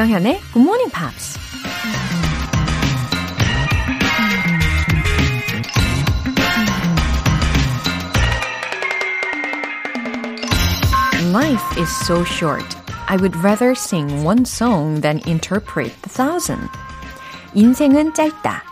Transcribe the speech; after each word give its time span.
조정현의 0.00 0.40
Good 0.54 0.60
Morning 0.60 0.90
Pops. 0.90 1.38
Life 11.32 11.62
is 11.78 11.90
so 12.06 12.24
short. 12.24 12.64
I 13.08 13.16
would 13.18 13.36
rather 13.42 13.72
sing 13.72 14.24
one 14.24 14.46
song 14.46 15.02
than 15.02 15.20
interpret 15.26 15.92
a 15.92 16.08
thousand. 16.08 16.70
인생은 17.52 18.14
짧다. 18.14 18.62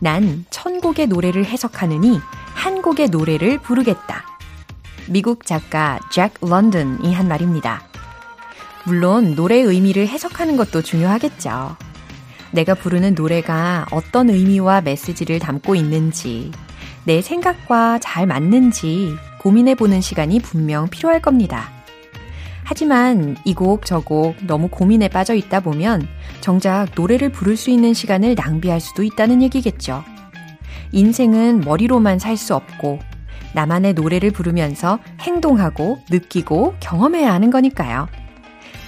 난 0.00 0.44
천 0.50 0.82
곡의 0.82 1.06
노래를 1.06 1.46
해석하느니 1.46 2.20
한 2.52 2.82
곡의 2.82 3.08
노래를 3.08 3.58
부르겠다. 3.58 4.26
미국 5.08 5.46
작가 5.46 5.98
잭 6.10 6.34
런던이 6.42 7.14
한 7.14 7.26
말입니다. 7.26 7.93
물론 8.86 9.34
노래의 9.34 9.64
의미를 9.64 10.06
해석하는 10.08 10.56
것도 10.56 10.82
중요하겠죠. 10.82 11.76
내가 12.52 12.74
부르는 12.74 13.14
노래가 13.14 13.86
어떤 13.90 14.30
의미와 14.30 14.82
메시지를 14.82 15.38
담고 15.38 15.74
있는지, 15.74 16.52
내 17.04 17.20
생각과 17.20 17.98
잘 17.98 18.26
맞는지 18.26 19.14
고민해 19.40 19.74
보는 19.74 20.00
시간이 20.00 20.40
분명 20.40 20.88
필요할 20.88 21.20
겁니다. 21.20 21.70
하지만 22.62 23.36
이 23.44 23.52
곡, 23.52 23.84
저 23.84 24.00
곡 24.00 24.36
너무 24.46 24.68
고민에 24.68 25.08
빠져 25.08 25.34
있다 25.34 25.60
보면 25.60 26.06
정작 26.40 26.86
노래를 26.94 27.30
부를 27.30 27.56
수 27.56 27.70
있는 27.70 27.92
시간을 27.92 28.36
낭비할 28.36 28.80
수도 28.80 29.02
있다는 29.02 29.42
얘기겠죠. 29.42 30.02
인생은 30.92 31.60
머리로만 31.60 32.18
살 32.18 32.36
수 32.36 32.54
없고 32.54 33.00
나만의 33.54 33.94
노래를 33.94 34.30
부르면서 34.30 34.98
행동하고 35.20 35.98
느끼고 36.10 36.74
경험해야 36.80 37.32
하는 37.32 37.50
거니까요. 37.50 38.08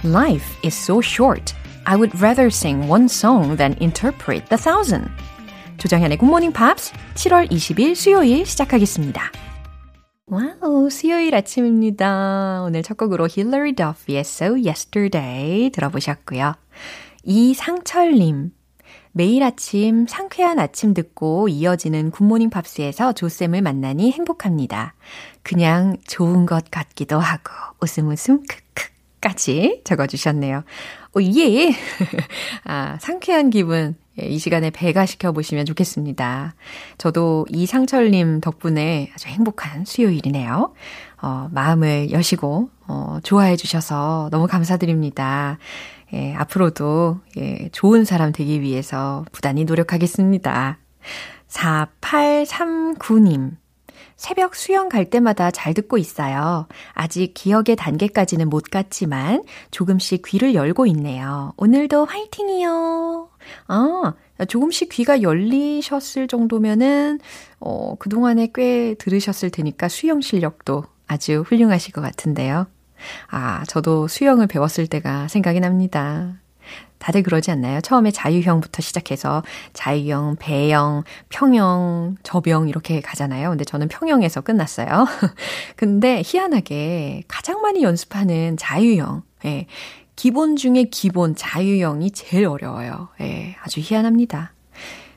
Life 0.07 0.57
is 0.63 0.73
so 0.73 1.01
short. 1.01 1.53
I 1.85 1.97
would 1.97 2.15
rather 2.21 2.47
sing 2.47 2.87
one 2.87 3.09
song 3.09 3.57
than 3.57 3.77
interpret 3.81 4.49
the 4.49 4.57
thousand. 4.57 5.11
조정현의 5.79 6.19
Morning 6.23 6.55
Pops 6.55 6.93
7월 7.15 7.51
20일 7.51 7.97
수요일 7.97 8.47
시작하겠습니다. 8.47 9.33
wow, 10.27 10.91
수요일 10.91 11.35
아침입니다. 11.35 12.63
오늘 12.65 12.85
첫 12.85 12.97
곡으로 12.97 13.27
Hilary 13.29 13.73
Duff의 13.73 14.21
So 14.21 14.55
Yesterday 14.55 15.71
들어보셨고요. 15.71 16.55
이상철님, 17.25 18.53
매일 19.11 19.43
아침 19.43 20.07
상쾌한 20.07 20.61
아침 20.61 20.95
듣고 20.95 21.49
이어지는 21.49 22.13
굿모닝 22.13 22.51
팝스에서 22.51 23.13
조쌤을 23.13 23.61
만나니 23.61 24.13
행복합니다. 24.13 24.95
그냥 25.43 25.97
좋은 26.07 26.47
것 26.47 26.71
같기도 26.71 27.19
하고 27.19 27.51
웃음 27.81 28.09
웃음 28.09 28.45
크크 28.47 28.96
까지 29.21 29.83
적어주셨네요. 29.85 30.65
오, 31.15 31.23
예! 31.23 31.73
아, 32.65 32.99
상쾌한 33.01 33.51
기분 33.51 33.97
예, 34.21 34.27
이 34.27 34.39
시간에 34.39 34.71
배가 34.71 35.07
시켜 35.07 35.33
보시면 35.33 35.67
좋겠습니다. 35.67 36.55
저도 36.99 37.47
이상철님 37.51 38.41
덕분에 38.41 39.11
아주 39.15 39.29
행복한 39.29 39.85
수요일이네요. 39.85 40.73
어, 41.23 41.49
마음을 41.53 42.11
여시고, 42.11 42.71
어, 42.89 43.19
좋아해 43.23 43.57
주셔서 43.57 44.29
너무 44.31 44.47
감사드립니다. 44.47 45.59
예, 46.15 46.35
앞으로도 46.35 47.21
예, 47.37 47.69
좋은 47.73 48.05
사람 48.05 48.33
되기 48.33 48.61
위해서 48.61 49.25
부단히 49.33 49.65
노력하겠습니다. 49.65 50.79
4839님. 51.49 53.57
새벽 54.17 54.55
수영 54.55 54.89
갈 54.89 55.05
때마다 55.09 55.51
잘 55.51 55.75
듣고 55.75 55.99
있어요. 55.99 56.67
아직 56.93 57.33
기억의 57.35 57.77
단계까지는 57.77 58.49
못 58.49 58.65
갔지만 58.71 59.45
조금씩 59.71 60.23
귀를 60.27 60.55
열고 60.55 60.87
있네요. 60.87 61.53
오늘도 61.57 62.07
화이팅이요. 62.07 63.29
아, 63.69 64.15
조금씩 64.49 64.89
귀가 64.89 65.23
열리셨을 65.23 66.29
정도면은, 66.29 67.21
어, 67.61 67.95
그동안에 67.99 68.49
꽤 68.55 68.95
들으셨을 68.95 69.51
테니까 69.51 69.89
수영 69.89 70.21
실력도 70.23 70.85
아주 71.07 71.45
훌륭하실 71.47 71.93
것 71.93 72.01
같은데요. 72.01 72.67
아, 73.29 73.65
저도 73.67 74.09
수영을 74.09 74.47
배웠을 74.47 74.87
때가 74.87 75.29
생각이 75.29 75.61
납니다. 75.61 76.41
다들 76.99 77.23
그러지 77.23 77.51
않나요? 77.51 77.81
처음에 77.81 78.11
자유형부터 78.11 78.83
시작해서 78.83 79.43
자유형, 79.73 80.37
배영, 80.39 81.05
평영, 81.29 82.17
저병 82.23 82.69
이렇게 82.69 83.01
가잖아요. 83.01 83.51
근데 83.51 83.65
저는 83.65 83.89
평영에서 83.89 84.41
끝났어요. 84.41 85.07
근데 85.77 86.23
희한하게 86.25 87.25
가장 87.29 87.61
많이 87.63 87.83
연습하는 87.83 88.57
자유형. 88.57 89.23
예. 89.45 89.67
기본 90.17 90.57
중에 90.57 90.85
기본 90.91 91.37
자유형이 91.37 92.11
제일 92.13 92.47
어려워요. 92.47 93.09
예. 93.21 93.57
아주 93.63 93.81
희한합니다. 93.81 94.53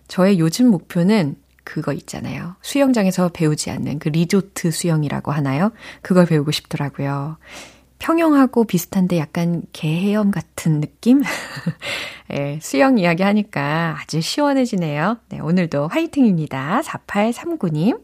저의 0.07 0.39
요즘 0.39 0.67
목표는 0.67 1.37
그거 1.63 1.93
있잖아요. 1.93 2.55
수영장에서 2.61 3.29
배우지 3.29 3.69
않는 3.69 3.99
그 3.99 4.09
리조트 4.09 4.71
수영이라고 4.71 5.31
하나요? 5.31 5.71
그걸 6.01 6.25
배우고 6.25 6.51
싶더라고요. 6.51 7.37
평형하고 7.99 8.63
비슷한데 8.63 9.17
약간 9.17 9.61
개헤엄 9.73 10.31
같은 10.31 10.81
느낌? 10.81 11.21
네, 12.29 12.59
수영 12.63 12.97
이야기 12.97 13.23
하니까 13.23 13.97
아주 13.99 14.21
시원해지네요. 14.21 15.17
네, 15.29 15.39
오늘도 15.39 15.87
화이팅입니다. 15.87 16.81
4839님. 16.81 18.01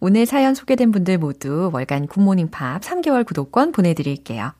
오늘 0.00 0.26
사연 0.26 0.54
소개된 0.54 0.92
분들 0.92 1.18
모두 1.18 1.70
월간 1.72 2.06
굿모닝 2.06 2.50
팝 2.50 2.80
3개월 2.82 3.26
구독권 3.26 3.72
보내드릴게요. 3.72 4.52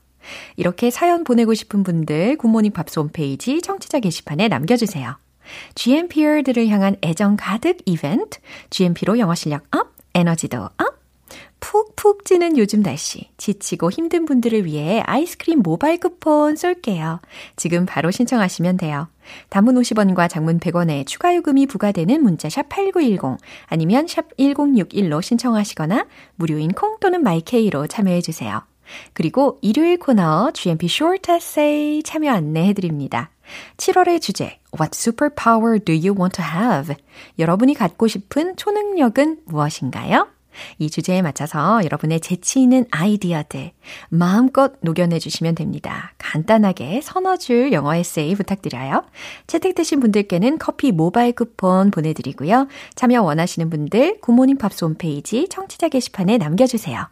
이렇게 0.56 0.90
사연 0.90 1.24
보내고 1.24 1.54
싶은 1.54 1.82
분들 1.82 2.36
굿모닝 2.36 2.72
팝스 2.72 2.98
홈페이지 2.98 3.62
청취자 3.62 4.00
게시판에 4.00 4.48
남겨주세요. 4.48 5.16
GMPer들을 5.74 6.68
향한 6.68 6.96
애정 7.02 7.36
가득 7.38 7.78
이벤트, 7.86 8.38
GMP로 8.70 9.18
영어 9.18 9.34
실력 9.34 9.64
up, 9.74 9.92
에너지도 10.14 10.64
up, 10.64 10.97
푹푹 11.60 12.24
찌는 12.24 12.56
요즘 12.56 12.82
날씨, 12.82 13.28
지치고 13.36 13.90
힘든 13.90 14.24
분들을 14.24 14.64
위해 14.64 15.02
아이스크림 15.04 15.60
모바일 15.60 15.98
쿠폰 15.98 16.56
쏠게요. 16.56 17.20
지금 17.56 17.86
바로 17.86 18.10
신청하시면 18.10 18.76
돼요. 18.76 19.08
단문 19.50 19.74
50원과 19.74 20.28
장문 20.28 20.60
100원에 20.60 21.06
추가 21.06 21.34
요금이 21.34 21.66
부과되는 21.66 22.22
문자 22.22 22.48
샵 22.48 22.68
8910 22.68 23.38
아니면 23.66 24.06
샵 24.06 24.34
1061로 24.36 25.20
신청하시거나 25.22 26.06
무료인 26.36 26.72
콩 26.72 26.98
또는 27.00 27.22
마이케이로 27.22 27.86
참여해 27.86 28.20
주세요. 28.22 28.62
그리고 29.12 29.58
일요일 29.60 29.98
코너 29.98 30.50
GMP 30.52 30.86
Short 30.86 31.30
Essay 31.30 32.02
참여 32.02 32.32
안내해 32.32 32.72
드립니다. 32.72 33.30
7월의 33.76 34.20
주제 34.20 34.58
What 34.78 34.92
superpower 34.94 35.78
do 35.78 35.94
you 35.94 36.14
want 36.18 36.40
to 36.40 36.44
have? 36.44 36.96
여러분이 37.38 37.74
갖고 37.74 38.06
싶은 38.06 38.56
초능력은 38.56 39.40
무엇인가요? 39.44 40.28
이 40.78 40.90
주제에 40.90 41.22
맞춰서 41.22 41.84
여러분의 41.84 42.20
재치 42.20 42.62
있는 42.62 42.86
아이디어들 42.90 43.72
마음껏 44.08 44.72
녹여내 44.80 45.18
주시면 45.18 45.54
됩니다. 45.54 46.12
간단하게 46.18 47.00
서너 47.02 47.36
줄 47.36 47.72
영어 47.72 47.94
에세이 47.94 48.34
부탁드려요. 48.34 49.04
채택되신 49.46 50.00
분들께는 50.00 50.58
커피 50.58 50.92
모바일 50.92 51.32
쿠폰 51.32 51.90
보내드리고요. 51.90 52.68
참여 52.94 53.22
원하시는 53.22 53.70
분들 53.70 54.20
굿모닝 54.20 54.58
팝스 54.58 54.84
홈페이지 54.84 55.48
청취자 55.48 55.88
게시판에 55.88 56.38
남겨주세요. 56.38 57.06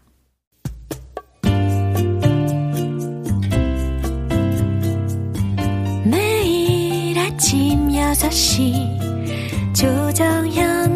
매일 6.04 7.18
아침 7.18 7.88
6시 7.88 9.06
조정현 9.74 10.95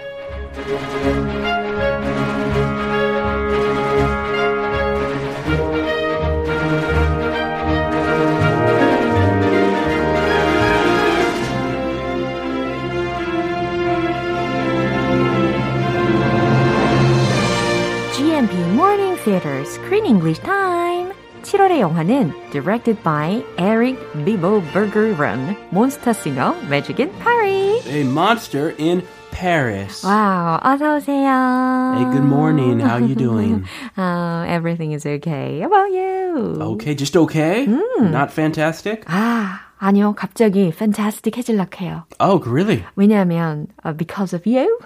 Screen 20.00 20.06
English 20.06 20.40
Time. 20.42 21.12
7월의 21.42 21.80
영화는 21.80 22.32
directed 22.50 22.96
by 23.04 23.42
Eric 23.58 23.96
Bibo 24.24 24.60
Bergeron, 24.72 25.56
Monster 25.70 26.12
Singer, 26.14 26.54
Magic 26.68 26.98
in 26.98 27.10
Paris. 27.22 27.86
A 27.86 28.02
monster 28.04 28.74
in 28.78 29.02
Paris. 29.30 30.04
와우, 30.04 30.58
어서 30.62 30.96
오세요. 30.96 31.94
Hey, 31.94 32.04
good 32.10 32.24
morning. 32.24 32.80
How 32.80 32.96
you 32.98 33.14
doing? 33.14 33.64
uh, 33.96 34.44
everything 34.48 34.92
is 34.92 35.06
okay. 35.06 35.60
How 35.60 35.66
about 35.68 35.92
you? 35.92 36.56
Okay, 36.74 36.94
just 36.96 37.16
okay? 37.16 37.66
Not 38.00 38.32
fantastic? 38.32 39.04
아, 39.06 39.60
아니요. 39.78 40.14
갑자기 40.16 40.72
fantastic 40.72 41.36
해질락해요. 41.36 42.04
Oh, 42.18 42.40
really? 42.46 42.82
왜냐하면 42.96 43.68
uh, 43.84 43.92
because 43.92 44.32
of 44.34 44.46
you. 44.46 44.78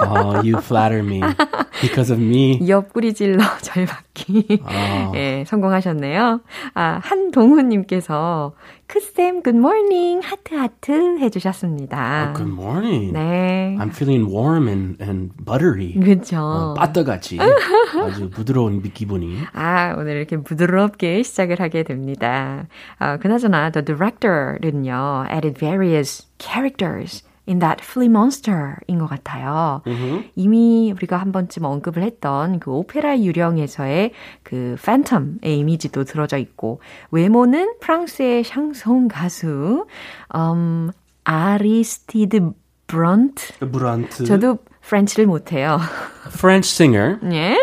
Oh, 0.00 0.42
you 0.44 0.60
flatter 0.60 1.02
me. 1.02 1.22
Because 1.80 2.10
of 2.12 2.20
me. 2.20 2.60
옆구리 2.68 3.14
질러 3.14 3.42
절 3.62 3.86
받기. 4.17 4.61
아. 4.63 5.11
예, 5.15 5.43
성공하셨네요. 5.47 6.41
아, 6.73 6.99
한동훈님께서 7.03 8.53
크쌤 8.87 9.43
good 9.43 9.57
morning 9.57 10.25
하트 10.25 10.55
하트 10.55 11.19
해주셨습니다. 11.19 12.33
Good 12.35 12.51
morning. 12.51 13.13
네. 13.13 13.77
I'm 13.79 13.89
feeling 13.89 14.33
warm 14.33 14.67
and, 14.67 15.03
and 15.03 15.33
buttery. 15.45 15.93
그죠. 15.93 16.39
어, 16.39 16.73
빠뜨같이 16.73 17.37
아주 17.39 18.29
부드러운 18.29 18.81
기분이. 18.81 19.37
아, 19.53 19.95
오늘 19.97 20.17
이렇게 20.17 20.37
부드럽게 20.37 21.21
시작을 21.23 21.59
하게 21.59 21.83
됩니다. 21.83 22.67
아, 22.97 23.17
그나저나 23.17 23.69
The 23.69 23.85
Director는요, 23.85 25.25
added 25.31 25.59
various 25.59 26.27
characters 26.39 27.26
in 27.47 27.59
that 27.59 27.83
flea 27.83 28.09
monster인 28.09 28.99
것 28.99 29.07
같아요. 29.07 29.81
이미 30.35 30.91
우리가 30.95 31.17
한 31.17 31.31
번쯤 31.31 31.63
언급을 31.63 32.03
했던 32.03 32.59
그 32.59 32.71
오페라 32.71 33.19
유령에서의 33.19 34.11
그 34.43 34.75
팬텀의 34.81 35.45
이미지도 35.45 36.03
들어져 36.03 36.37
있고, 36.37 36.81
외모는 37.11 37.75
프랑스의 37.79 38.43
샹송 38.43 39.07
가수, 39.07 39.85
음, 40.35 40.91
아리스티드 41.23 42.51
브런트. 42.87 43.69
브란트. 43.69 44.25
저도 44.25 44.59
French를 44.81 45.27
못해요. 45.27 45.77
French 46.31 46.73
singer. 46.73 47.19
예. 47.33 47.57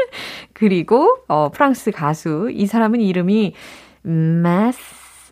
그리고 0.52 1.16
어 1.28 1.50
프랑스 1.50 1.90
가수 1.90 2.50
이 2.52 2.66
사람은 2.66 3.00
이름이 3.00 3.54
마스 4.02 4.78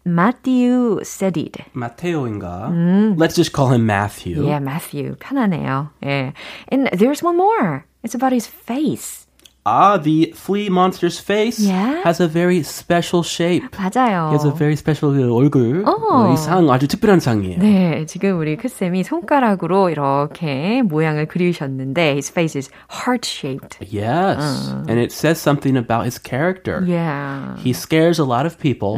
마티우 0.05 1.01
세디드. 1.05 1.63
마테오인가? 1.73 2.71
Let's 3.17 3.35
just 3.37 3.53
call 3.55 3.73
him 3.73 3.87
Matthew. 3.89 4.45
예, 4.47 4.59
마티우 4.59 5.17
편하네요. 5.21 5.91
예. 6.05 6.33
And 6.71 6.89
there's 6.93 7.23
one 7.23 7.37
more. 7.37 7.85
It's 8.03 8.15
about 8.15 8.33
his 8.33 8.47
face. 8.47 9.22
Ah, 9.70 9.98
the 9.98 10.32
flea 10.34 10.70
monster's 10.70 11.20
face 11.20 11.60
Yeah? 11.60 12.00
has 12.06 12.22
a 12.22 12.28
very 12.30 12.64
special 12.64 13.22
shape. 13.22 13.68
맞아요. 13.76 14.30
He 14.30 14.36
has 14.40 14.46
a 14.46 14.52
very 14.52 14.78
special 14.78 15.12
그 15.12 15.28
얼굴. 15.30 15.84
어. 15.86 15.92
어, 15.92 16.34
이상 16.34 16.70
아주 16.72 16.88
특별한 16.88 17.20
상이에요. 17.20 17.60
네, 17.60 18.06
지금 18.06 18.40
우리 18.40 18.56
크쌤이 18.56 19.04
손가락으로 19.04 19.90
이렇게 19.90 20.82
모양을 20.84 21.26
그리셨는데 21.28 22.14
his 22.14 22.32
face 22.32 22.56
is 22.58 22.70
heart-shaped. 22.90 23.80
Yes. 23.92 24.72
And 24.88 25.02
it 25.02 25.12
says 25.12 25.38
something 25.38 25.76
about 25.76 26.06
his 26.06 26.18
character. 26.18 26.82
Yeah. 26.88 27.58
He 27.58 27.74
scares 27.74 28.20
a 28.20 28.24
lot 28.24 28.46
of 28.46 28.58
people, 28.58 28.96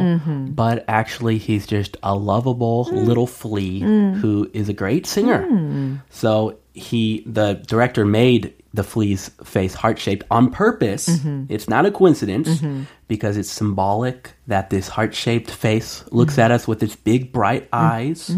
but 0.54 0.84
actually 0.86 1.38
he's 1.38 1.66
just 1.66 1.96
a 2.04 2.14
lovable 2.14 2.86
little 2.92 3.26
flea 3.26 3.80
who 4.22 4.48
is 4.54 4.68
a 4.68 4.72
great 4.72 5.04
singer. 5.08 5.98
So 6.10 6.54
he, 6.74 7.24
the 7.26 7.54
director 7.66 8.06
made 8.06 8.54
the 8.75 8.83
flea's 8.83 9.29
face 9.43 9.73
heart 9.73 9.99
shaped 9.99 10.25
on 10.29 10.51
purpose. 10.51 11.07
Mm-hmm. 11.07 11.45
It's 11.49 11.69
not 11.69 11.85
a 11.85 11.91
coincidence 11.91 12.49
mm-hmm. 12.49 12.83
because 13.07 13.37
it's 13.37 13.49
symbolic 13.49 14.33
that 14.47 14.69
this 14.69 14.87
heart 14.87 15.15
shaped 15.15 15.49
face 15.49 16.03
looks 16.11 16.37
at 16.37 16.45
mm-hmm. 16.45 16.55
us 16.55 16.67
with 16.67 16.83
its 16.83 16.95
big 16.95 17.31
bright 17.31 17.67
eyes. 17.71 18.29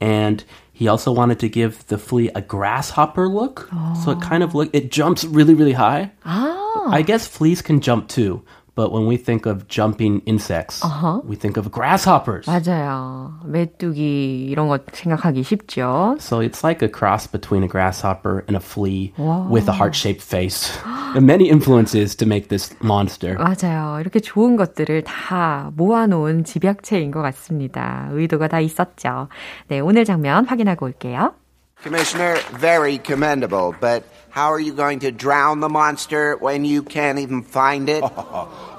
And 0.00 0.44
he 0.72 0.88
also 0.88 1.12
wanted 1.12 1.38
to 1.40 1.48
give 1.48 1.86
the 1.88 1.98
flea 1.98 2.30
a 2.34 2.40
grasshopper 2.40 3.28
look. 3.28 3.68
So 4.02 4.12
it 4.12 4.20
kind 4.22 4.42
of 4.42 4.54
oh. 4.54 4.58
look, 4.58 4.70
it 4.72 4.90
jumps 4.90 5.24
really, 5.24 5.54
really 5.54 5.74
high. 5.74 6.10
Ah. 6.24 6.90
I 6.90 7.02
guess 7.02 7.28
fleas 7.28 7.60
can 7.62 7.80
jump 7.80 8.08
too, 8.08 8.42
but 8.75 8.91
when 8.91 9.07
we 9.07 9.15
think 9.15 9.45
of 9.45 9.67
jumping 9.69 10.21
insects, 10.25 10.83
we 11.23 11.37
think 11.37 11.57
of 11.57 11.71
grasshoppers. 11.71 12.45
맞아요. 12.45 13.39
메뚜기 13.45 14.47
이런 14.49 14.67
거 14.67 14.79
생각하기 14.91 15.43
쉽죠. 15.43 16.17
So 16.19 16.39
it's 16.41 16.63
like 16.63 16.81
a 16.81 16.89
cross 16.91 17.25
between 17.25 17.63
a 17.63 17.67
grasshopper 17.69 18.43
and 18.47 18.57
a 18.57 18.59
flea 18.59 19.13
with 19.49 19.69
a 19.69 19.73
heart-shaped 19.73 20.21
face. 20.21 20.77
and 21.15 21.25
many 21.25 21.49
influences 21.49 22.15
to 22.17 22.25
make 22.27 22.49
this 22.49 22.75
monster. 22.83 23.37
맞아요. 23.37 23.99
이렇게 24.01 24.19
좋은 24.19 24.57
것들을 24.57 25.03
다 25.03 25.71
모아놓은 25.75 26.43
집약체인 26.43 27.11
것 27.11 27.21
같습니다. 27.21 28.09
의도가 28.11 28.49
다 28.49 28.59
있었죠. 28.59 29.29
네, 29.69 29.79
오늘 29.79 30.03
장면 30.03 30.45
확인하고 30.45 30.85
올게요. 30.85 31.33
Commissioner, 31.82 32.36
very 32.52 32.98
commendable, 32.98 33.74
but 33.80 34.04
how 34.30 34.52
are 34.52 34.60
you 34.60 34.72
going 34.74 35.00
to 35.00 35.10
drown 35.10 35.60
the 35.60 35.68
monster 35.68 36.36
when 36.36 36.64
you 36.64 36.82
can't 36.82 37.18
even 37.18 37.42
find 37.42 37.88
it? 37.88 38.04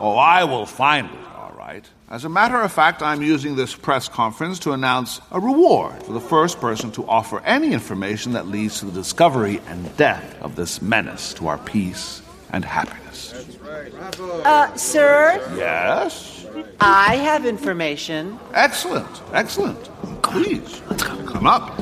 Oh, 0.04 0.16
I 0.18 0.46
will 0.46 0.66
find 0.66 1.06
it, 1.12 1.28
all 1.38 1.54
right. 1.56 1.88
As 2.10 2.26
a 2.26 2.30
matter 2.30 2.60
of 2.60 2.72
fact, 2.72 3.04
I'm 3.04 3.22
using 3.22 3.56
this 3.56 3.76
press 3.76 4.10
conference 4.10 4.58
to 4.60 4.72
announce 4.72 5.22
a 5.32 5.40
reward 5.40 6.02
for 6.02 6.14
the 6.14 6.20
first 6.20 6.60
person 6.60 6.92
to 6.94 7.06
offer 7.08 7.40
any 7.42 7.72
information 7.72 8.32
that 8.34 8.48
leads 8.48 8.80
to 8.80 8.86
the 8.86 8.92
discovery 8.92 9.62
and 9.68 9.96
death 9.98 10.42
of 10.42 10.56
this 10.56 10.82
menace 10.82 11.36
to 11.36 11.48
our 11.48 11.60
peace 11.60 12.24
and 12.52 12.66
happiness. 12.66 13.32
That's 13.32 13.58
right. 13.58 13.92
Bravo. 13.92 14.42
Uh, 14.42 14.76
sir, 14.76 15.54
Yes? 15.56 16.48
I 16.80 17.18
have 17.18 17.46
information. 17.46 18.40
Excellent, 18.56 19.22
excellent. 19.34 19.84
Please, 20.24 20.82
come 20.98 21.46
up. 21.46 21.80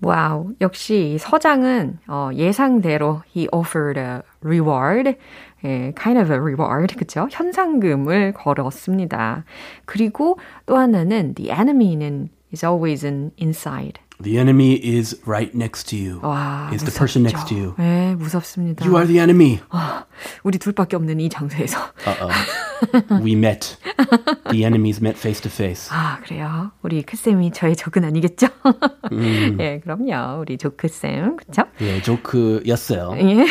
와우. 0.00 0.52
역시 0.60 1.12
이 1.14 1.18
서장은 1.18 1.98
어, 2.06 2.30
예상대로 2.34 3.22
he 3.34 3.48
offered 3.52 3.98
a 3.98 4.20
reward. 4.42 5.16
예, 5.64 5.92
kind 6.00 6.18
of 6.18 6.32
a 6.32 6.38
reward. 6.38 6.94
그쵸? 6.94 7.26
현상금을 7.30 8.32
걸었습니다. 8.32 9.44
그리고 9.86 10.38
또 10.66 10.76
하나는 10.76 11.34
the 11.34 11.50
enemy는 11.50 12.28
is 12.52 12.64
always 12.64 13.04
an 13.04 13.32
inside. 13.40 14.00
The 14.20 14.36
enemy 14.38 14.74
is 14.74 15.16
right 15.26 15.54
next 15.54 15.88
to 15.90 15.96
you. 15.96 16.18
와, 16.22 16.70
is 16.72 16.82
the 16.82 16.90
무섭죠. 16.90 16.98
person 16.98 17.22
next 17.22 17.46
to 17.48 17.56
you. 17.56 17.74
네, 17.78 18.16
무섭습니다. 18.16 18.84
You 18.84 18.96
are 18.96 19.06
the 19.06 19.20
enemy. 19.20 19.60
우리 20.42 20.58
둘밖에 20.58 20.96
없는 20.96 21.20
이 21.20 21.28
장소에서. 21.28 21.78
Uh-oh. 22.04 23.22
we 23.22 23.32
met. 23.34 23.76
The 24.50 24.64
enemies 24.64 25.00
met 25.00 25.16
face 25.16 25.40
to 25.42 25.50
face. 25.50 25.88
아, 25.92 26.18
그래요? 26.24 26.72
우리 26.82 27.02
크쌤이 27.02 27.52
저의 27.52 27.76
적은 27.76 28.04
아니겠죠? 28.04 28.48
예, 29.60 29.78
그럼요. 29.80 30.40
우리 30.40 30.58
조크쌤. 30.58 31.36
그쵸? 31.36 31.62
예, 31.80 32.02
조크였어요. 32.02 33.12
예. 33.18 33.46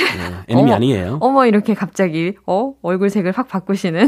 예, 0.49 0.53
어머, 0.53 0.73
아니에요. 0.73 1.19
어머, 1.21 1.45
이렇게 1.45 1.75
갑자기, 1.75 2.35
어, 2.45 2.73
얼굴색을 2.81 3.31
확 3.31 3.47
바꾸시는 3.47 4.07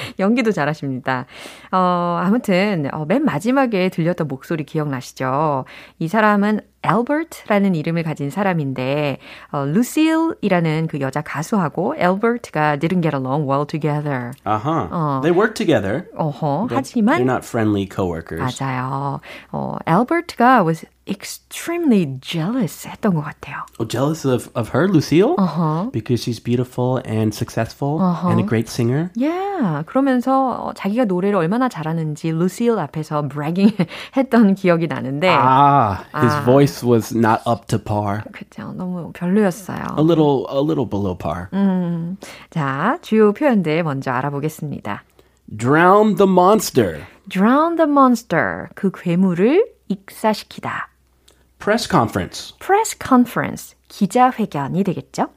연기도 0.18 0.52
잘하십니다. 0.52 1.26
어, 1.72 2.20
아무튼, 2.22 2.88
어, 2.92 3.04
맨 3.06 3.24
마지막에 3.24 3.88
들렸던 3.88 4.28
목소리 4.28 4.64
기억나시죠? 4.64 5.64
이 5.98 6.08
사람은 6.08 6.60
엘버트라는 6.82 7.74
이름을 7.74 8.04
가진 8.04 8.30
사람인데, 8.30 9.18
어, 9.50 9.64
루실이라는 9.64 10.86
그 10.88 11.00
여자 11.00 11.20
가수하고 11.20 11.94
엘버트가 11.96 12.76
didn't 12.76 13.02
get 13.02 13.16
along 13.16 13.48
well 13.50 13.66
together. 13.66 14.32
Uh-huh. 14.44 14.88
어. 14.90 15.20
They 15.22 15.36
work 15.36 15.54
together. 15.54 16.06
어허, 16.16 16.68
하지만, 16.70 17.18
they're 17.18 17.24
not 17.24 17.44
friendly 17.44 17.88
coworkers. 17.90 18.40
맞아요. 18.40 19.20
어, 19.50 19.76
엘버트가 19.86 20.64
was 20.64 20.86
extremely 21.08 22.18
jealous 22.20 22.86
했던 22.86 23.14
것 23.14 23.22
같아요. 23.22 23.62
Oh, 23.78 23.84
jealous 23.86 24.24
of, 24.24 24.50
of 24.54 24.70
her, 24.74 24.88
Lucille? 24.88 25.34
Uh-huh. 25.38 25.88
Because 25.92 26.20
she's 26.22 26.40
beautiful 26.40 27.00
and 27.04 27.32
successful 27.34 28.00
and 28.00 28.40
a 28.40 28.42
great 28.42 28.68
singer? 28.68 29.10
Yeah. 29.14 29.84
그러면서 29.86 30.66
어, 30.66 30.72
자기가 30.74 31.04
노래를 31.04 31.36
얼마나 31.36 31.68
잘하는지 31.68 32.32
루시일 32.32 32.78
앞에서 32.78 33.28
bragging 33.28 33.74
했던 34.16 34.54
기억이 34.54 34.86
나는데 34.88 35.28
Ah, 35.30 36.04
his 36.14 36.34
Ah. 36.34 36.44
voice 36.44 36.82
was 36.82 37.14
not 37.16 37.40
up 37.46 37.66
to 37.68 37.78
par. 37.78 38.22
그죠. 38.32 38.72
너무 38.76 39.12
별로였어요. 39.12 39.96
A 39.98 40.02
little, 40.02 40.46
a 40.50 40.60
little 40.60 40.88
below 40.88 41.14
par. 41.16 41.48
자, 42.50 42.98
주요 43.02 43.32
표현들 43.32 43.82
먼저 43.84 44.10
알아보겠습니다. 44.10 45.04
Drown 45.56 46.16
the 46.16 46.28
monster. 46.28 47.04
drown 47.28 47.76
the 47.76 47.88
monster. 47.88 48.68
그 48.74 48.90
괴물을 48.92 49.64
익사시키다. 49.88 50.88
Press 51.59 51.87
conference. 51.87 52.53
press 52.59 52.97
conference. 52.97 53.75
기자회견이 53.87 54.83
되겠죠? 54.83 55.29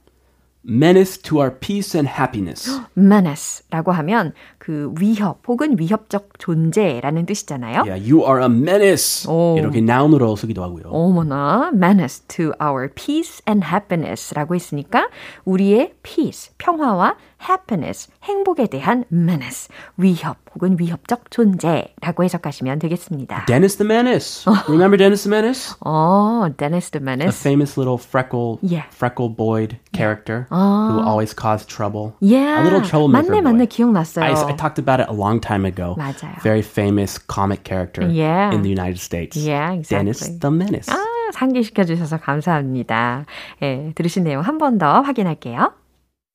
Menace 0.67 1.19
to 1.21 1.41
our 1.41 1.51
peace 1.51 1.95
and 1.95 2.09
happiness. 2.09 2.71
menace라고 2.97 3.93
하면 3.93 4.33
그 4.60 4.94
위협 5.00 5.42
혹은 5.48 5.80
위협적 5.80 6.38
존재라는 6.38 7.26
뜻이잖아요. 7.26 7.84
Yeah, 7.88 7.98
you 7.98 8.24
are 8.26 8.42
a 8.42 8.46
menace. 8.48 9.26
오. 9.30 9.56
이렇게 9.58 9.80
noun으로 9.80 10.36
쓰기도 10.36 10.62
하고요. 10.64 10.84
어머나, 10.92 11.72
menace 11.74 12.22
to 12.28 12.52
our 12.62 12.90
peace 12.94 13.42
and 13.48 13.66
happiness라고 13.66 14.54
했으니까 14.56 15.08
우리의 15.46 15.94
peace, 16.04 16.52
평화와 16.58 17.16
happiness, 17.50 18.10
행복에 18.24 18.68
대한 18.68 19.06
menace, 19.12 19.70
위협 19.96 20.36
혹은 20.54 20.76
위협적 20.78 21.32
존재라고 21.32 22.24
해석하시면 22.26 22.80
되겠습니다. 22.80 23.46
Dennis 23.48 23.78
the 23.78 23.88
Menace. 23.88 24.44
Remember 24.68 24.98
Dennis 24.98 25.24
the 25.24 25.32
Menace? 25.34 25.74
어, 25.86 26.50
Dennis 26.58 26.92
the 26.92 27.00
A 27.02 27.04
Menace. 27.08 27.40
famous 27.40 27.80
little 27.80 27.98
freckle, 27.98 28.58
Yeah. 28.62 28.88
freckle 28.92 29.30
boyed 29.34 29.78
character 29.94 30.48
who 30.52 31.00
always 31.00 31.34
caused 31.34 31.70
trouble. 31.70 32.14
Yeah. 32.20 32.60
A 32.60 32.64
little 32.66 32.82
troublemaker. 32.82 33.30
맞네, 33.32 33.42
맞네. 33.42 33.58
boy. 33.60 33.68
기억났어요. 33.68 34.26
I, 34.26 34.34
I 34.49 34.53
talked 34.57 34.79
about 34.79 35.01
it 35.01 35.09
a 35.09 35.13
long 35.13 35.41
time 35.41 35.65
ago. 35.65 35.95
맞아요. 35.99 36.41
Very 36.43 36.63
famous 36.63 37.19
comic 37.19 37.65
character 37.65 38.03
Yeah. 38.09 38.53
in 38.55 38.63
the 38.63 38.71
United 38.71 38.99
States. 39.01 39.37
Yeah, 39.37 39.77
Dennis 39.89 40.23
exactly. 40.23 40.39
the 40.41 40.51
Menace. 40.51 40.89
아, 40.89 40.97
상기시켜 41.35 41.85
주셔서 41.85 42.19
감사합니다. 42.19 43.27
예, 43.63 43.93
들으신 43.95 44.25
내용 44.25 44.43
한 44.43 44.59
번 44.59 44.79
더 44.79 45.03
확인할게요. 45.03 45.73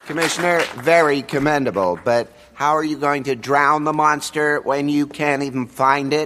Commissioner, 0.05 0.61
very 0.81 1.21
commendable, 1.21 1.99
but 2.05 2.27
how 2.53 2.71
are 2.73 2.83
you 2.85 2.95
going 2.97 3.23
to 3.23 3.35
drown 3.35 3.83
the 3.83 3.91
monster 3.93 4.61
when 4.63 4.87
you 4.87 5.05
can't 5.05 5.43
even 5.43 5.67
find 5.67 6.13
it? 6.13 6.25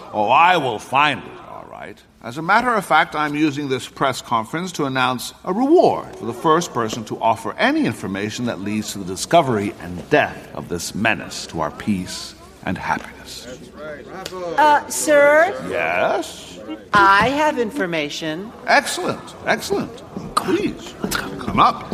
Oh, 0.13 0.29
I 0.29 0.57
will 0.57 0.77
find 0.79 1.19
it, 1.19 1.31
all 1.49 1.65
right. 1.71 1.97
As 2.24 2.38
a 2.38 2.42
matter 2.42 2.72
of 2.72 2.86
fact, 2.86 3.14
I'm 3.14 3.34
using 3.34 3.68
this 3.68 3.86
press 3.86 4.22
conference 4.22 4.72
to 4.72 4.86
announce 4.86 5.34
a 5.44 5.52
reward 5.52 6.16
for 6.16 6.24
the 6.24 6.32
first 6.32 6.72
person 6.72 7.04
to 7.04 7.20
offer 7.20 7.52
any 7.58 7.84
information 7.84 8.46
that 8.46 8.60
leads 8.60 8.92
to 8.92 8.98
the 9.00 9.04
discovery 9.04 9.74
and 9.80 10.08
death 10.08 10.50
of 10.54 10.70
this 10.70 10.94
menace 10.94 11.46
to 11.48 11.60
our 11.60 11.70
peace 11.70 12.34
and 12.64 12.78
happiness. 12.78 13.44
That's 13.44 13.68
right. 13.72 14.04
Bravo. 14.06 14.54
Uh, 14.54 14.88
sir, 14.88 15.54
Yes? 15.68 16.58
I 16.94 17.28
have 17.28 17.58
information. 17.58 18.50
Excellent, 18.66 19.34
excellent. 19.44 20.02
Please, 20.34 20.94
come 21.40 21.60
up. 21.60 21.92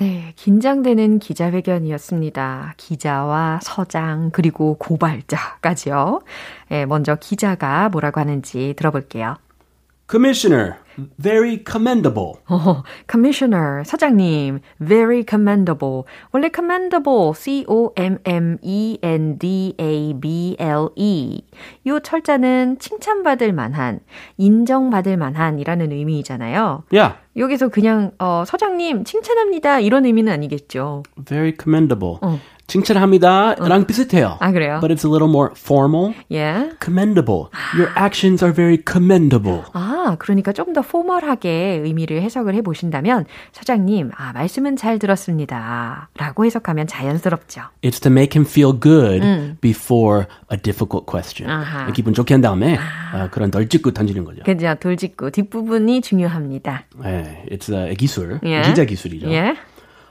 네, 0.00 0.32
긴장되는 0.36 1.18
기자회견이었습니다. 1.18 2.74
기자와 2.76 3.58
서장 3.62 4.30
그리고 4.32 4.76
고발자까지요. 4.78 6.22
예, 6.70 6.86
먼저 6.86 7.16
기자가 7.16 7.88
뭐라고 7.88 8.20
하는지 8.20 8.74
들어볼게요. 8.76 9.34
Commissioner, 10.08 10.76
very 11.18 11.62
commendable. 11.62 12.38
어, 12.48 12.82
Commissioner, 13.06 13.84
사장님, 13.84 14.60
very 14.80 15.22
commendable. 15.22 16.04
원래 16.32 16.48
commendable, 16.48 17.34
C-O-M-M-E-N-D-A-B-L-E. 17.34 18.22
요 21.86 22.00
철자는 22.00 22.78
칭찬받을 22.78 23.52
만한, 23.52 24.00
인정받을 24.38 25.18
만한이라는 25.18 25.92
의미이잖아요. 25.92 26.84
Yeah, 26.90 27.18
여기서 27.36 27.68
그냥 27.68 28.12
어, 28.18 28.44
서장님 28.46 29.04
칭찬합니다 29.04 29.80
이런 29.80 30.06
의미는 30.06 30.32
아니겠죠. 30.32 31.02
very 31.22 31.52
commendable. 31.52 32.16
칭찬합니다랑 32.68 33.86
비슷해요. 33.86 34.36
아, 34.40 34.52
그래요? 34.52 34.78
But 34.80 34.94
it's 34.94 35.04
a 35.04 35.10
little 35.10 35.28
more 35.28 35.50
formal. 35.56 36.14
예. 36.30 36.70
Commendable. 36.84 37.48
Your 37.74 37.90
actions 37.98 38.44
are 38.44 38.54
very 38.54 38.78
commendable. 38.86 39.62
아, 39.72 40.16
그러니까 40.18 40.52
좀더 40.52 40.82
포멀하게 40.82 41.80
의미를 41.82 42.22
해석을 42.22 42.54
해 42.54 42.60
보신다면 42.62 43.24
사장님, 43.52 44.10
아, 44.14 44.32
말씀은 44.34 44.76
잘 44.76 44.98
들었습니다. 44.98 46.10
라고 46.16 46.44
해석하면 46.44 46.86
자연스럽죠. 46.86 47.62
It's 47.82 48.02
to 48.02 48.12
make 48.12 48.38
him 48.38 48.46
feel 48.46 48.78
good 48.78 49.56
before 49.62 50.26
a 50.52 50.58
difficult 50.58 51.06
question. 51.10 51.50
아하. 51.50 51.90
기분 51.92 52.12
좋게 52.12 52.34
한 52.34 52.42
다음에 52.42 52.76
어, 53.14 53.28
그런 53.30 53.50
널찍고 53.50 53.92
던지는 53.92 54.24
거죠. 54.24 54.42
그죠? 54.44 54.74
돌직구 54.78 55.30
뒷부분이 55.30 56.02
중요합니다. 56.02 56.84
네, 57.02 57.46
it's 57.50 57.72
a 57.72 57.94
기술, 57.94 58.40
예. 58.44 58.60
기자 58.60 58.84
기술이죠. 58.84 59.30
예. 59.30 59.56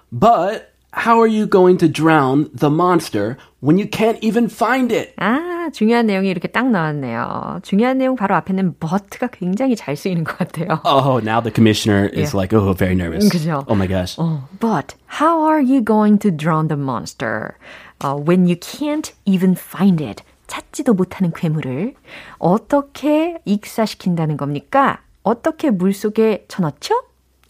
But 0.10 0.77
how 0.95 1.19
are 1.21 1.27
you 1.29 1.47
going 1.47 1.79
to 1.79 1.89
drown 1.89 2.51
the 2.55 2.69
monster 2.71 3.37
when 3.61 3.79
you 3.79 3.87
can't 3.89 4.19
even 4.23 4.49
find 4.49 4.93
it? 4.93 5.15
아, 5.17 5.71
중요한 5.73 6.07
내용이 6.07 6.29
이렇게 6.29 6.49
딱 6.49 6.67
나왔네요. 6.71 7.61
중요한 7.62 7.99
내용 7.99 8.15
바로 8.17 8.35
앞에는 8.37 8.75
but가 8.79 9.29
굉장히 9.29 9.75
잘 9.77 9.97
쓰이는 9.97 10.25
것 10.25 10.37
같아요. 10.39 10.81
Oh, 10.85 11.19
now 11.23 11.41
the 11.41 11.51
commissioner 11.53 12.07
is 12.12 12.35
Yeah. 12.35 12.37
like, 12.37 12.53
oh, 12.53 12.75
very 12.75 12.95
nervous. 12.95 13.29
그죠? 13.31 13.65
Oh 13.69 13.75
my 13.75 13.87
gosh. 13.89 14.19
어, 14.21 14.43
but 14.61 14.95
how 15.21 15.41
are 15.47 15.61
you 15.62 15.81
going 15.83 16.19
to 16.19 16.31
drown 16.31 16.69
the 16.69 16.77
monster 16.77 17.57
uh, 18.05 18.15
when 18.15 18.47
you 18.47 18.57
can't 18.57 19.12
even 19.25 19.55
find 19.55 20.03
it? 20.03 20.23
찾지도 20.49 20.93
못하는 20.93 21.33
괴물을 21.33 21.95
어떻게 22.39 23.39
익사시킨다는 23.47 24.37
겁니까? 24.37 25.01
어떻게 25.23 25.71
물 25.71 25.95
속에 25.95 26.45
쳐넣죠? 26.49 26.95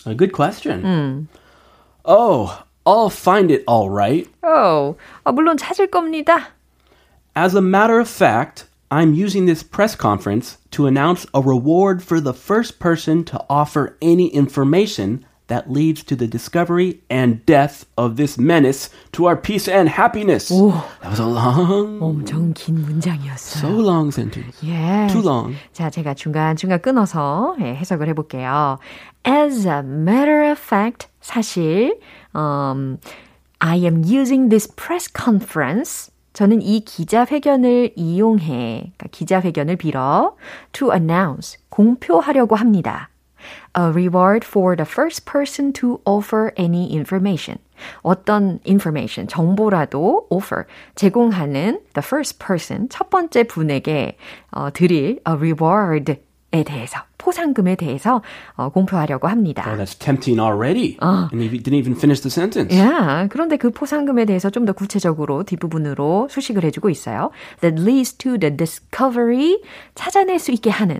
A 0.07 0.17
good 0.17 0.33
question. 0.33 1.27
Oh, 2.05 2.51
I'll 2.87 3.11
find 3.11 3.51
it 3.51 3.63
all 3.67 3.89
right. 3.91 4.29
어, 4.43 4.97
아, 5.25 5.33
물론 5.33 5.57
찾을 5.57 5.89
겁니다. 5.89 6.49
As 7.37 7.55
a 7.55 7.63
matter 7.63 7.99
of 8.01 8.09
fact, 8.09 8.67
I'm 8.91 9.15
using 9.15 9.47
this 9.47 9.63
press 9.63 9.95
conference 9.95 10.59
to 10.73 10.87
announce 10.87 11.25
a 11.33 11.41
reward 11.41 12.03
for 12.03 12.21
the 12.21 12.35
first 12.35 12.79
person 12.79 13.25
to 13.25 13.41
offer 13.49 13.97
any 14.03 14.27
information 14.29 15.25
that 15.49 15.71
leads 15.71 16.03
to 16.05 16.17
the 16.17 16.27
discovery 16.27 17.01
and 17.11 17.45
death 17.47 17.85
of 17.99 18.17
this 18.17 18.39
menace 18.39 18.89
to 19.13 19.27
our 19.27 19.37
peace 19.37 19.69
and 19.69 19.89
happiness. 19.89 20.49
That 20.49 21.11
was 21.11 21.19
a 21.21 21.27
long, 21.27 22.01
엄청 22.01 22.55
긴 22.55 22.83
문장이었어요. 22.85 23.61
so 23.61 23.69
long 23.69 24.11
sentence. 24.11 24.57
예. 24.63 25.09
Too 25.11 25.21
long. 25.23 25.57
자, 25.73 25.91
제가 25.91 26.15
중간중간 26.15 26.81
끊어서 26.81 27.55
예, 27.61 27.75
해석을 27.75 28.09
해볼게요. 28.09 28.79
As 29.25 29.67
a 29.67 29.83
matter 29.83 30.43
of 30.43 30.59
fact, 30.59 31.09
사실, 31.28 32.00
um, 32.34 33.00
I 33.60 33.84
am 33.84 34.04
using 34.06 34.48
this 34.48 34.66
press 34.66 35.12
conference. 35.14 36.10
저는 36.32 36.62
이 36.62 36.80
기자회견을 36.86 37.92
이용해, 37.96 38.94
그러니까 38.96 39.08
기자회견을 39.12 39.76
빌어 39.76 40.38
to 40.72 40.94
announce, 40.94 41.58
공표하려고 41.68 42.56
합니다. 42.56 43.10
A 43.78 43.90
reward 43.92 44.46
for 44.48 44.78
the 44.78 44.88
first 44.88 45.26
person 45.26 45.74
to 45.74 46.00
offer 46.06 46.54
any 46.58 46.94
information. 46.94 47.60
어떤 48.04 48.60
information, 48.66 49.28
정보라도 49.28 50.28
offer, 50.30 50.66
제공하는 50.96 51.82
the 51.94 52.06
first 52.06 52.40
person, 52.40 52.88
첫 52.88 53.10
번째 53.10 53.44
분에게 53.44 54.16
어, 54.52 54.70
드릴 54.72 55.20
a 55.28 55.34
reward에 55.34 56.22
대해서, 56.64 57.04
포상금에 57.18 57.76
대해서 57.76 58.22
어, 58.56 58.70
공표하려고 58.70 59.28
합니다. 59.28 59.64
Oh, 59.68 59.78
that's 59.78 59.98
tempting 59.98 60.40
already. 60.40 60.98
And 61.02 61.42
he 61.42 61.50
didn't 61.50 61.74
even 61.80 61.96
finish 61.96 62.22
the 62.22 62.30
sentence. 62.32 62.78
야, 62.78 63.28
그런데 63.30 63.58
그 63.58 63.72
포상금에 63.72 64.26
대해서 64.26 64.50
좀 64.50 64.66
더 64.66 64.74
구체적으로 64.74 65.44
뒷부분으로 65.44 66.28
수식을 66.30 66.64
해주고 66.66 66.90
있어요. 66.90 67.32
That 67.62 67.82
leads 67.82 68.14
to 68.18 68.38
the 68.38 68.56
discovery, 68.56 69.60
찾아낼 69.96 70.40
수 70.40 70.52
있게 70.52 70.70
하는, 70.70 71.00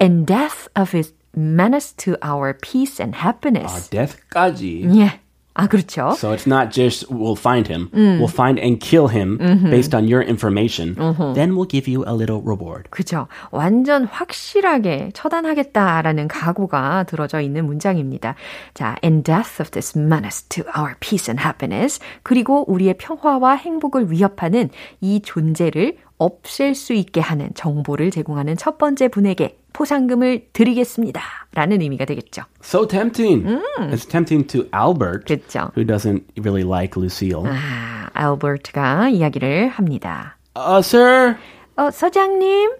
and 0.00 0.26
death 0.26 0.68
of 0.78 0.96
its 0.96 1.12
menace 1.36 1.94
to 1.96 2.16
our 2.24 2.52
peace 2.58 3.00
and 3.02 3.16
happiness. 3.16 3.88
death까지. 3.90 4.88
예. 4.98 5.20
아, 5.54 5.66
그렇죠. 5.66 6.14
So 6.16 6.32
it's 6.32 6.46
not 6.46 6.72
just 6.72 7.06
we'll 7.10 7.36
find 7.36 7.68
him, 7.68 7.90
we'll 7.92 8.32
find 8.32 8.58
and 8.58 8.80
kill 8.80 9.08
him 9.08 9.38
based 9.70 9.94
on 9.94 10.08
your 10.08 10.22
information. 10.22 10.94
Then 11.34 11.54
we'll 11.54 11.68
give 11.68 11.86
you 11.86 12.04
a 12.06 12.14
little 12.14 12.40
reward. 12.42 12.88
그죠. 12.90 13.28
완전 13.50 14.04
확실하게 14.04 15.10
처단하겠다라는 15.12 16.28
각오가 16.28 17.04
들어져 17.04 17.40
있는 17.40 17.66
문장입니다. 17.66 18.34
자, 18.72 18.96
and 19.04 19.24
death 19.24 19.60
of 19.60 19.70
this 19.70 19.98
menace 19.98 20.42
to 20.48 20.64
our 20.76 20.94
peace 21.00 21.30
and 21.30 21.42
happiness. 21.42 22.00
그리고 22.22 22.64
우리의 22.70 22.94
평화와 22.94 23.54
행복을 23.56 24.10
위협하는 24.10 24.70
이 25.00 25.20
존재를 25.20 25.98
없앨 26.18 26.74
수 26.74 26.92
있게 26.92 27.20
하는 27.20 27.50
정보를 27.54 28.10
제공하는 28.10 28.56
첫 28.56 28.78
번째 28.78 29.08
분에게 29.08 29.58
포상금을 29.72 30.48
드리겠습니다. 30.52 31.20
라는 31.54 31.80
의미가 31.80 32.04
되겠죠. 32.04 32.42
So 32.62 32.86
tempting. 32.86 33.44
It's 33.90 34.08
tempting 34.08 34.46
to 34.48 34.64
Albert, 34.74 35.26
그렇죠. 35.26 35.70
who 35.76 35.84
doesn't 35.84 36.24
really 36.38 36.62
like 36.66 36.96
Lucille. 37.00 37.44
아, 37.46 38.08
알버트가 38.12 39.08
이야기를 39.10 39.68
합니다. 39.68 40.36
Uh, 40.54 40.78
sir? 40.78 41.36
어, 41.76 41.90
서장님? 41.90 42.70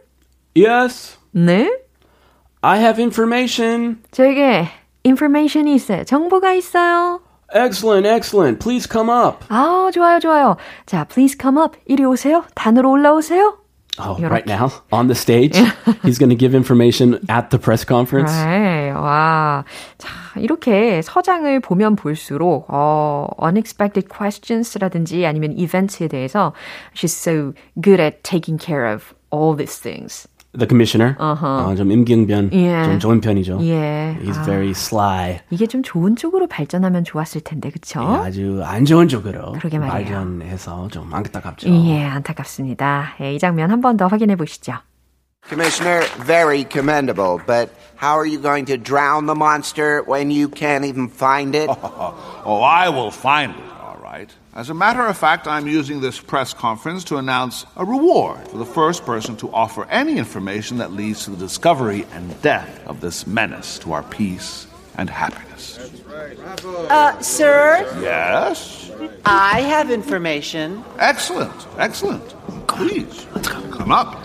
Yes? 0.56 1.18
네? 1.32 1.70
I 2.60 2.78
have 2.78 3.02
information. 3.02 3.98
저에게 4.10 4.68
인포메이션이 5.04 5.74
있어요. 5.74 6.04
정보가 6.04 6.52
있어요. 6.54 7.20
Excellent, 7.54 8.06
excellent. 8.08 8.58
Please 8.62 8.88
come 8.90 9.10
up. 9.10 9.44
아, 9.48 9.90
좋아요, 9.92 10.20
좋아요. 10.20 10.56
자, 10.86 11.04
please 11.04 11.36
come 11.40 11.60
up. 11.60 11.76
이리 11.86 12.04
오세요. 12.04 12.44
단으로 12.54 12.90
올라오세요. 12.90 13.58
Oh, 13.99 14.15
You're 14.19 14.29
right 14.29 14.43
okay. 14.43 14.55
now, 14.55 14.71
on 14.91 15.07
the 15.07 15.15
stage. 15.15 15.57
He's 16.03 16.19
going 16.19 16.29
to 16.29 16.35
give 16.35 16.53
information 16.53 17.17
at 17.29 17.49
the 17.49 17.57
press 17.57 17.83
conference. 17.83 18.31
네, 18.31 18.91
와. 18.91 19.65
자, 19.97 20.09
이렇게 20.39 21.01
서장을 21.01 21.59
보면 21.61 21.95
볼수록, 21.95 22.67
어, 22.69 23.27
unexpected 23.41 24.07
questions라든지 24.07 25.25
아니면 25.25 25.57
events에 25.57 26.07
대해서 26.07 26.53
she's 26.93 27.11
so 27.11 27.53
good 27.81 27.99
at 27.99 28.23
taking 28.23 28.59
care 28.59 28.85
of 28.85 29.15
all 29.31 29.55
these 29.55 29.79
things. 29.79 30.27
The 30.58 30.66
commissioner. 30.68 31.16
어, 31.18 31.74
좀 31.76 31.90
임기응변 31.92 32.50
예. 32.52 32.84
좀 32.84 32.98
좋은 32.98 33.20
편이죠. 33.20 33.58
예. 33.62 34.16
He's 34.22 34.36
아, 34.38 34.44
very 34.44 34.70
sly. 34.70 35.40
이게 35.50 35.66
좀 35.66 35.82
좋은 35.82 36.14
쪽으로 36.16 36.46
발전하면 36.46 37.04
좋았을 37.04 37.40
텐데, 37.40 37.70
그쵸? 37.70 38.00
예, 38.02 38.26
아주 38.28 38.62
안 38.64 38.84
좋은 38.84 39.08
쪽으로 39.08 39.52
그러게 39.52 39.78
말이에요. 39.78 40.04
발전해서 40.14 40.88
좀 40.88 41.12
안타깝죠. 41.12 41.68
예, 41.70 42.04
안타깝습니다. 42.04 43.14
예, 43.20 43.34
이 43.34 43.38
장면 43.38 43.70
한 43.70 43.80
번 43.80 43.96
더 43.96 44.06
확인해 44.06 44.36
보시죠. 44.36 44.74
Commissioner, 45.48 46.04
very 46.24 46.64
commendable, 46.70 47.38
but 47.46 47.70
how 48.00 48.14
are 48.16 48.24
you 48.26 48.38
going 48.40 48.64
to 48.66 48.76
drown 48.76 49.26
the 49.26 49.34
monster 49.34 50.02
when 50.06 50.30
you 50.30 50.48
can't 50.48 50.84
even 50.84 51.08
find 51.08 51.56
it? 51.56 51.68
Oh, 52.46 52.62
I 52.62 52.88
will 52.88 53.10
find 53.10 53.50
it, 53.50 53.64
all 53.82 53.98
right. 54.00 54.30
As 54.55 54.69
a 54.69 54.73
matter 54.73 55.05
of 55.05 55.15
fact, 55.17 55.47
I'm 55.47 55.67
using 55.67 56.01
this 56.01 56.19
press 56.19 56.53
conference 56.53 57.03
to 57.05 57.17
announce 57.17 57.65
a 57.75 57.85
reward 57.85 58.47
for 58.47 58.57
the 58.57 58.65
first 58.65 59.05
person 59.05 59.35
to 59.37 59.51
offer 59.53 59.85
any 59.89 60.17
information 60.17 60.77
that 60.79 60.91
leads 60.93 61.25
to 61.25 61.31
the 61.31 61.37
discovery 61.37 62.05
and 62.13 62.41
death 62.41 62.81
of 62.87 62.99
this 62.99 63.27
menace 63.27 63.77
to 63.79 63.93
our 63.93 64.03
peace 64.03 64.65
and 64.97 65.09
happiness. 65.11 65.77
Uh, 66.89 67.19
sir, 67.21 67.85
Yes? 68.01 68.89
I 69.25 69.61
have 69.61 69.91
information. 69.91 70.83
Excellent, 70.97 71.53
excellent. 71.77 72.23
Please, 72.67 73.27
come 73.71 73.91
up. 73.91 74.17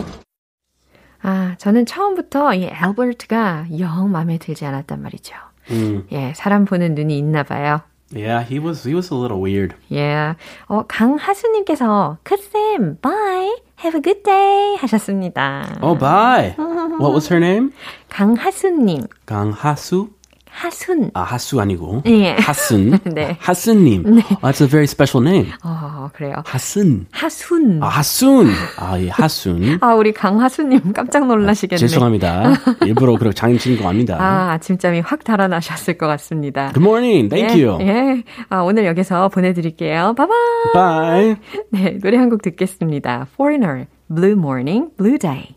아, 1.21 1.55
저는 1.57 1.85
처음부터 1.85 2.53
이 2.55 2.67
알버트가 2.67 3.67
영 3.79 4.11
마음에 4.11 4.37
들지 4.39 4.65
않았단 4.65 5.01
말이죠. 5.01 5.35
예, 6.11 6.33
사람 6.35 6.65
보는 6.65 6.95
눈이 6.95 7.17
있나 7.17 7.43
봐요. 7.43 7.81
Yeah, 8.13 8.43
he 8.43 8.59
was 8.59 8.83
he 8.83 8.93
was 8.93 9.11
a 9.11 9.15
little 9.15 9.41
weird. 9.41 9.73
예. 9.91 10.35
어, 10.67 10.85
강하수님께서, 10.87 12.17
크쌤, 12.23 12.99
bye, 13.01 13.49
have 13.79 13.95
a 13.97 14.01
good 14.01 14.21
day 14.23 14.75
하셨습니다. 14.77 15.79
Oh, 15.81 15.97
bye. 15.97 16.53
What 16.99 17.13
was 17.13 17.27
her 17.29 17.39
name? 17.43 17.71
강하수님, 18.09 19.07
강하수? 19.25 20.09
하순. 20.50 21.10
아, 21.14 21.22
하수 21.22 21.60
아니고. 21.60 22.02
예. 22.06 22.32
하순. 22.38 22.98
네. 23.14 23.36
하순님. 23.40 24.04
Oh, 24.06 24.22
that's 24.42 24.60
a 24.60 24.66
very 24.68 24.84
special 24.84 25.22
name. 25.26 25.52
어, 25.64 26.08
그래요. 26.12 26.42
하순. 26.46 27.06
하순. 27.10 27.82
아, 27.82 27.88
하순. 27.88 28.48
아, 28.78 28.98
예, 29.00 29.08
하순. 29.08 29.78
아, 29.82 29.94
우리 29.94 30.12
강하수님 30.12 30.92
깜짝 30.92 31.26
놀라시겠네. 31.26 31.78
죄송합니다. 31.78 32.52
일부러 32.86 33.16
그렇게 33.16 33.34
장난친 33.34 33.78
거 33.80 33.88
아닙니다. 33.88 34.16
아, 34.20 34.52
아침잠이 34.52 35.00
확 35.00 35.24
달아나셨을 35.24 35.98
것 35.98 36.06
같습니다. 36.06 36.72
Good 36.72 36.80
morning. 36.86 37.28
Thank 37.28 37.60
예, 37.60 37.64
you. 37.66 37.78
예. 37.82 38.22
아, 38.48 38.60
오늘 38.62 38.84
여기서 38.86 39.28
보내드릴게요. 39.28 40.14
바이바이. 40.16 40.34
Bye. 40.74 41.36
네, 41.70 41.98
노래 42.02 42.16
한 42.16 42.28
곡 42.28 42.42
듣겠습니다. 42.42 43.26
Foreigner, 43.34 43.86
Blue 44.08 44.32
Morning, 44.32 44.90
Blue 44.98 45.18
Day. 45.18 45.56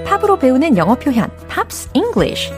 배우는 0.41 0.75
영어 0.75 0.95
표현 0.95 1.29
Pops 1.47 1.89
English 1.93 2.49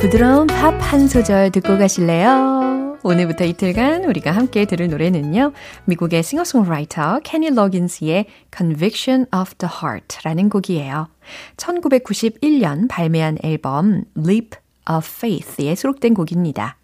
부드러운 0.00 0.46
팝 0.46 0.72
한 0.80 1.06
소절 1.06 1.50
듣고 1.52 1.78
가실래요? 1.78 2.98
오늘부터 3.02 3.44
이틀간 3.44 4.04
우리가 4.04 4.30
함께 4.30 4.66
들을 4.66 4.88
노래는요. 4.88 5.52
미국의 5.86 6.22
싱어송라이터 6.22 7.20
케니 7.24 7.50
로긴스의 7.50 8.26
Conviction 8.54 9.26
of 9.34 9.54
the 9.54 9.72
Heart라는 9.72 10.50
곡이에요. 10.50 11.08
1991년 11.56 12.88
발매한 12.88 13.38
앨범 13.42 14.04
Leap 14.18 14.61
of 14.88 15.06
Faith에 15.06 15.74
수록된 15.74 16.14
곡입니다. 16.14 16.76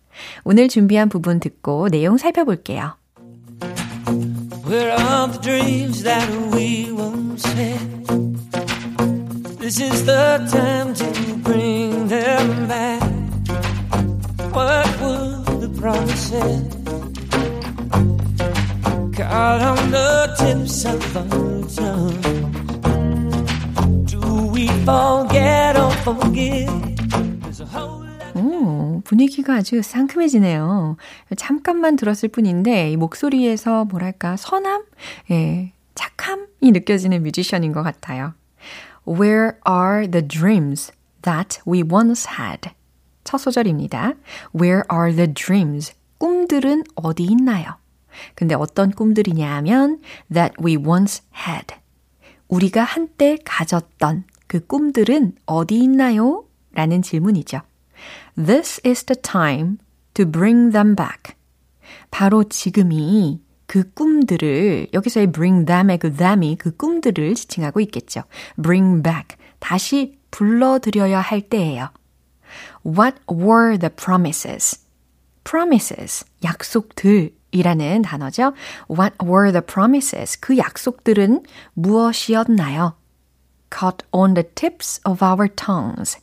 오늘 0.44 0.68
준비한 0.68 1.08
부분 1.08 1.40
듣고 1.40 1.88
내용 1.88 2.16
살펴볼게요. 2.16 2.96
Where 4.66 4.92
are 4.92 5.28
the 5.30 5.40
dreams 5.40 6.02
that 6.02 6.28
we 6.52 6.92
once 6.92 7.46
had? 7.54 7.78
This 9.58 9.80
is 9.80 10.04
the 10.04 10.38
time 10.50 10.94
to 10.94 11.34
bring 11.42 12.08
them 12.08 12.68
back. 12.68 13.02
What 14.52 14.88
were 15.00 15.42
the 15.60 15.68
promises? 15.78 16.74
Caught 19.16 19.62
on 19.62 19.90
the 19.90 20.34
tips 20.38 20.84
of 20.84 21.16
our 21.16 21.62
tongues. 21.74 22.26
Do 24.10 24.20
we 24.52 24.68
forget 24.84 25.76
or 25.76 25.90
forgive? 26.04 26.97
분위기가 29.08 29.54
아주 29.54 29.80
상큼해지네요. 29.80 30.98
잠깐만 31.38 31.96
들었을 31.96 32.28
뿐인데 32.28 32.90
이 32.90 32.96
목소리에서 32.98 33.86
뭐랄까 33.86 34.36
선함, 34.36 34.84
예, 35.30 35.72
착함이 35.94 36.72
느껴지는 36.72 37.22
뮤지션인 37.22 37.72
것 37.72 37.82
같아요. 37.82 38.34
Where 39.08 39.52
are 39.66 40.06
the 40.06 40.28
dreams 40.28 40.92
that 41.22 41.60
we 41.66 41.82
once 41.82 42.30
had? 42.38 42.70
첫 43.24 43.38
소절입니다. 43.38 44.12
Where 44.54 44.82
are 44.92 45.16
the 45.16 45.32
dreams? 45.32 45.94
꿈들은 46.18 46.84
어디 46.94 47.24
있나요? 47.24 47.76
근데 48.34 48.54
어떤 48.54 48.90
꿈들이냐 48.90 49.50
하면 49.56 50.02
that 50.30 50.54
we 50.62 50.76
once 50.76 51.22
had. 51.48 51.74
우리가 52.48 52.82
한때 52.82 53.38
가졌던 53.42 54.24
그 54.46 54.66
꿈들은 54.66 55.36
어디 55.46 55.78
있나요? 55.78 56.44
라는 56.72 57.00
질문이죠. 57.00 57.62
This 58.38 58.80
is 58.86 59.02
the 59.04 59.20
time 59.20 59.78
to 60.14 60.24
bring 60.24 60.70
them 60.70 60.94
back. 60.94 61.34
바로 62.12 62.44
지금이 62.44 63.40
그 63.66 63.90
꿈들을, 63.92 64.88
여기서의 64.94 65.32
bring 65.32 65.66
them의 65.66 65.98
그 65.98 66.14
them이 66.14 66.56
그 66.56 66.76
꿈들을 66.76 67.34
지칭하고 67.34 67.80
있겠죠. 67.80 68.22
bring 68.62 69.02
back. 69.02 69.36
다시 69.58 70.18
불러들여야 70.30 71.20
할 71.20 71.40
때예요. 71.42 71.90
What 72.86 73.16
were 73.28 73.76
the 73.76 73.90
promises? 73.90 74.86
promises. 75.42 76.24
약속들이라는 76.44 78.02
단어죠. 78.02 78.52
What 78.88 79.16
were 79.20 79.50
the 79.50 79.62
promises? 79.66 80.38
그 80.38 80.56
약속들은 80.56 81.42
무엇이었나요? 81.74 82.94
Caught 83.70 84.06
on 84.12 84.34
the 84.34 84.48
tips 84.54 85.00
of 85.04 85.24
our 85.24 85.48
tongues. 85.48 86.18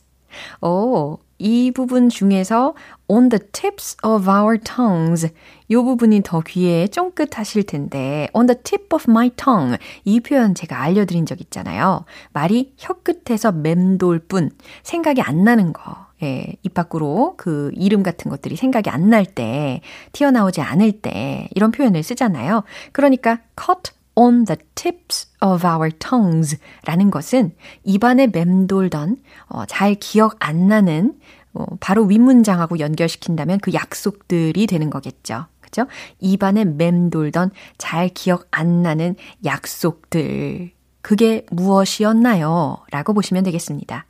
오, 0.62 1.18
이 1.38 1.70
부분 1.70 2.08
중에서 2.08 2.74
on 3.08 3.28
the 3.28 3.40
tips 3.52 3.96
of 4.04 4.28
our 4.28 4.58
tongues 4.58 5.32
이 5.68 5.74
부분이 5.74 6.22
더 6.24 6.40
귀에 6.40 6.86
쫑긋하실 6.88 7.64
텐데 7.64 8.28
on 8.32 8.46
the 8.46 8.58
tip 8.62 8.88
of 8.94 9.04
my 9.08 9.30
tongue 9.36 9.78
이 10.04 10.20
표현 10.20 10.54
제가 10.54 10.80
알려드린 10.80 11.26
적 11.26 11.40
있잖아요. 11.40 12.04
말이 12.32 12.72
혀끝에서 12.78 13.52
맴돌 13.52 14.20
뿐 14.20 14.50
생각이 14.82 15.22
안 15.22 15.44
나는 15.44 15.72
거. 15.72 16.06
예, 16.22 16.54
입 16.62 16.72
밖으로 16.72 17.34
그 17.36 17.70
이름 17.74 18.02
같은 18.02 18.30
것들이 18.30 18.56
생각이 18.56 18.88
안 18.88 19.10
날 19.10 19.26
때, 19.26 19.82
튀어나오지 20.12 20.62
않을 20.62 21.00
때, 21.02 21.48
이런 21.54 21.70
표현을 21.70 22.02
쓰잖아요. 22.02 22.64
그러니까, 22.92 23.38
caught 23.60 23.92
on 24.16 24.44
the 24.46 24.58
tips 24.74 25.28
of 25.40 25.64
our 25.64 25.90
tongues 25.90 26.58
라는 26.84 27.10
것은 27.10 27.54
입안에 27.84 28.28
맴돌던, 28.28 29.18
어, 29.48 29.64
잘 29.66 29.94
기억 29.94 30.36
안 30.40 30.66
나는, 30.66 31.18
어, 31.52 31.64
바로 31.80 32.04
윗문장하고 32.04 32.80
연결시킨다면 32.80 33.60
그 33.60 33.72
약속들이 33.72 34.66
되는 34.66 34.90
거겠죠. 34.90 35.46
그죠? 35.60 35.86
입안에 36.20 36.64
맴돌던 36.64 37.50
잘 37.78 38.08
기억 38.08 38.46
안 38.50 38.82
나는 38.82 39.16
약속들. 39.44 40.72
그게 41.02 41.46
무엇이었나요? 41.50 42.78
라고 42.90 43.12
보시면 43.12 43.44
되겠습니다. 43.44 44.06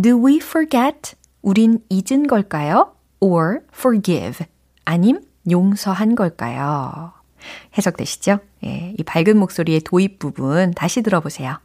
Do 0.00 0.26
we 0.26 0.36
forget? 0.38 1.14
우린 1.42 1.80
잊은 1.88 2.26
걸까요? 2.26 2.94
Or 3.20 3.60
forgive? 3.72 4.46
아님 4.84 5.20
용서한 5.48 6.14
걸까요? 6.14 7.15
해석되시죠? 7.76 8.38
예, 8.64 8.94
이 8.98 9.02
밝은 9.02 9.36
목소리의 9.38 9.80
도입 9.80 10.18
부분 10.18 10.72
다시 10.74 11.02
들어보세요. 11.02 11.58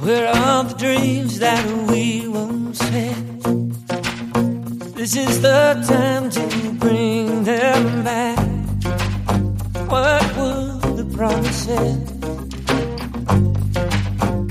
Where 0.00 0.28
are 0.28 0.64
the 0.66 0.74
dreams 0.76 1.38
that 1.38 1.64
we 1.90 2.26
once 2.28 2.80
had? 2.88 3.16
This 4.94 5.16
is 5.16 5.40
the 5.40 5.74
time 5.86 6.30
to 6.30 6.72
bring 6.78 7.44
them 7.44 8.02
back. 8.04 8.38
What 9.88 10.24
were 10.36 10.78
the 10.96 11.04
promises? 11.14 12.12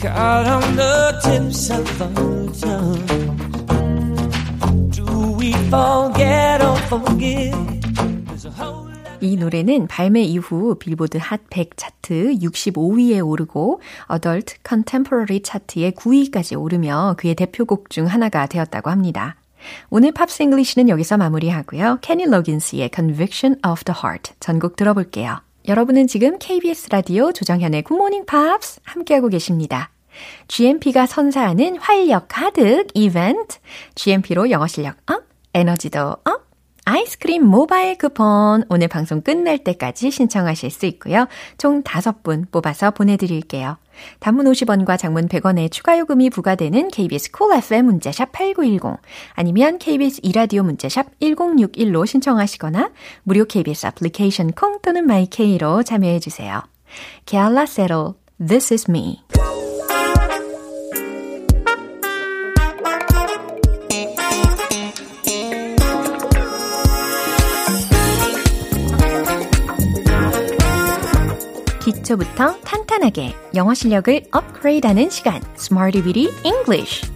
Caught 0.02 0.48
on 0.48 0.76
the 0.76 1.20
tips 1.24 1.70
of 1.70 2.02
our 2.02 2.48
tongue. 2.54 3.06
Do 4.92 5.06
we 5.38 5.54
forget 5.70 6.62
or 6.62 6.78
forgive? 6.88 7.56
There's 8.28 8.46
a 8.46 8.52
whole 8.52 8.87
이 9.20 9.36
노래는 9.36 9.88
발매 9.88 10.22
이후 10.22 10.76
빌보드 10.76 11.18
핫 11.20 11.42
100 11.50 11.76
차트 11.76 12.36
65위에 12.36 13.26
오르고 13.26 13.82
Adult 14.06 14.58
Contemporary 14.64 15.42
차트의 15.42 15.94
9위까지 15.94 16.60
오르며 16.60 17.16
그의 17.18 17.36
대표곡 17.36 17.90
중 17.90 18.06
하나가 18.06 18.46
되었다고 18.46 18.90
합니다. 18.90 19.36
오늘 19.90 20.12
Pops 20.12 20.44
English는 20.44 20.90
여기서 20.90 21.18
마무리하고요. 21.18 22.00
케니 22.02 22.26
로긴스의 22.26 22.92
Conviction 22.94 23.60
of 23.68 23.84
the 23.84 23.98
Heart 23.98 24.34
전곡 24.40 24.76
들어볼게요. 24.76 25.42
여러분은 25.68 26.08
지금 26.08 26.38
KBS 26.38 26.90
라디오 26.92 27.32
조정현의 27.34 27.84
Morning 27.90 28.26
Pops 28.26 28.80
함께하고 28.84 29.30
계십니다. 29.30 29.90
GMP가 30.48 31.06
선사하는 31.06 31.78
활력 31.78 32.28
가득 32.28 32.88
이벤트 32.94 33.58
GMP로 33.96 34.50
영어 34.52 34.68
실력 34.68 34.96
up, 35.12 35.24
에너지도 35.54 36.18
up, 36.24 36.47
아이스크림 36.90 37.46
모바일 37.46 37.98
쿠폰 37.98 38.64
오늘 38.70 38.88
방송 38.88 39.20
끝날 39.20 39.58
때까지 39.58 40.10
신청하실 40.10 40.72
수 40.72 40.86
있고요. 40.86 41.28
총 41.58 41.84
5분 41.84 42.50
뽑아서 42.50 42.92
보내드릴게요. 42.92 43.76
단문 44.20 44.46
50원과 44.46 44.98
장문 44.98 45.28
100원의 45.28 45.70
추가 45.70 46.00
요금이 46.00 46.30
부과되는 46.30 46.88
KBS 46.88 47.32
cool 47.32 47.50
cool 47.50 47.58
FM 47.62 47.88
문자샵 47.88 48.32
8910 48.32 49.02
아니면 49.34 49.80
KBS 49.80 50.22
이라디오 50.24 50.64
문자샵 50.64 51.20
1061로 51.20 52.08
신청하시거나 52.08 52.92
무료 53.24 53.44
KBS 53.44 53.88
애플리케이션 53.88 54.54
콩 54.54 54.80
또는 54.82 55.06
마이케이로 55.08 55.84
참여해 55.84 56.22
주세요. 56.22 56.62
Keala 57.26 57.64
Settle, 57.64 58.14
This 58.40 58.74
is 58.74 58.90
Me. 58.90 59.20
기초부터 72.08 72.56
탄탄하게 72.62 73.36
영어 73.56 73.74
실력을 73.74 74.22
업그레이드하는 74.32 75.10
시간, 75.10 75.42
Smarty 75.58 76.02
Bitty 76.02 76.34
English. 76.46 77.12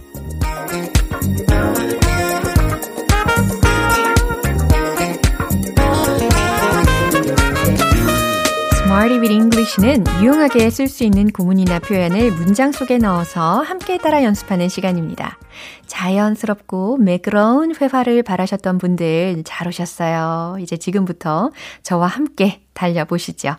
Bitty 9.20 9.40
English는 9.40 10.04
유용하게 10.20 10.68
쓸 10.70 10.88
수 10.88 11.04
있는 11.04 11.30
구문이나 11.30 11.78
표현을 11.78 12.32
문장 12.32 12.72
속에 12.72 12.98
넣어서 12.98 13.60
함께 13.62 13.98
따라 13.98 14.22
연습하는 14.24 14.68
시간입니다. 14.68 15.38
자연스럽고 15.86 16.98
매끄러운 16.98 17.74
회화를 17.74 18.22
바라셨던 18.22 18.78
분들 18.78 19.42
잘 19.44 19.68
오셨어요. 19.68 20.56
이제 20.60 20.76
지금부터 20.76 21.50
저와 21.82 22.06
함께 22.08 22.62
달려보시죠. 22.74 23.56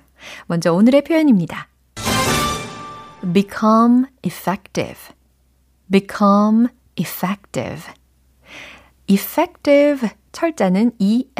먼저 0.47 0.73
오늘의 0.73 1.03
표현입니다. 1.03 1.67
become 3.33 4.05
effective. 4.25 4.99
become 5.91 6.67
effective. 6.99 7.93
effective 9.07 10.09
철자는 10.31 10.91
E-F-F-E-C-T-I-V-E. 10.99 11.35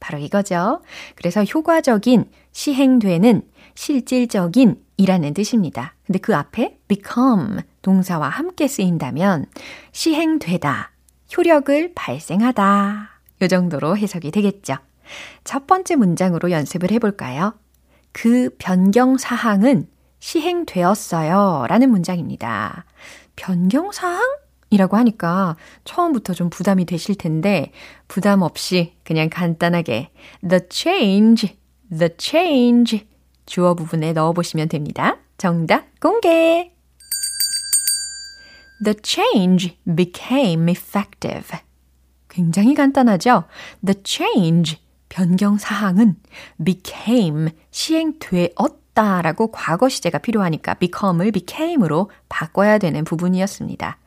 바로 0.00 0.18
이거죠. 0.18 0.80
그래서 1.14 1.44
효과적인, 1.44 2.30
시행되는, 2.52 3.42
실질적인 3.74 4.82
이라는 4.96 5.34
뜻입니다. 5.34 5.94
근데 6.06 6.18
그 6.18 6.34
앞에 6.34 6.78
become 6.88 7.60
동사와 7.82 8.28
함께 8.28 8.66
쓰인다면 8.66 9.46
시행되다, 9.92 10.90
효력을 11.36 11.92
발생하다. 11.94 13.10
요 13.42 13.48
정도로 13.48 13.96
해석이 13.96 14.30
되겠죠. 14.32 14.78
첫 15.44 15.66
번째 15.66 15.96
문장으로 15.96 16.50
연습을 16.50 16.90
해볼까요? 16.92 17.54
그 18.12 18.50
변경 18.58 19.16
사항은 19.16 19.88
시행되었어요. 20.18 21.66
라는 21.68 21.90
문장입니다. 21.90 22.84
변경 23.36 23.92
사항? 23.92 24.20
이라고 24.70 24.96
하니까 24.98 25.56
처음부터 25.84 26.34
좀 26.34 26.50
부담이 26.50 26.84
되실 26.84 27.14
텐데 27.14 27.72
부담 28.06 28.42
없이 28.42 28.94
그냥 29.02 29.30
간단하게 29.30 30.10
the 30.46 30.60
change, 30.70 31.56
the 31.90 32.10
change 32.18 33.06
주어 33.46 33.74
부분에 33.74 34.12
넣어보시면 34.12 34.68
됩니다. 34.68 35.18
정답 35.38 35.98
공개! 36.00 36.72
The 38.84 38.94
change 39.02 39.78
became 39.96 40.68
effective. 40.70 41.58
굉장히 42.28 42.74
간단하죠? 42.74 43.44
The 43.84 44.00
change 44.04 44.78
변경 45.08 45.58
사항은 45.58 46.16
became 46.64 47.50
시행되었다 47.70 49.22
라고 49.22 49.50
과거 49.50 49.88
시제가 49.88 50.18
필요하니까 50.18 50.74
become을 50.74 51.32
became으로 51.32 52.10
바꿔야 52.28 52.78
되는 52.78 53.04
부분이었습니다. 53.04 53.98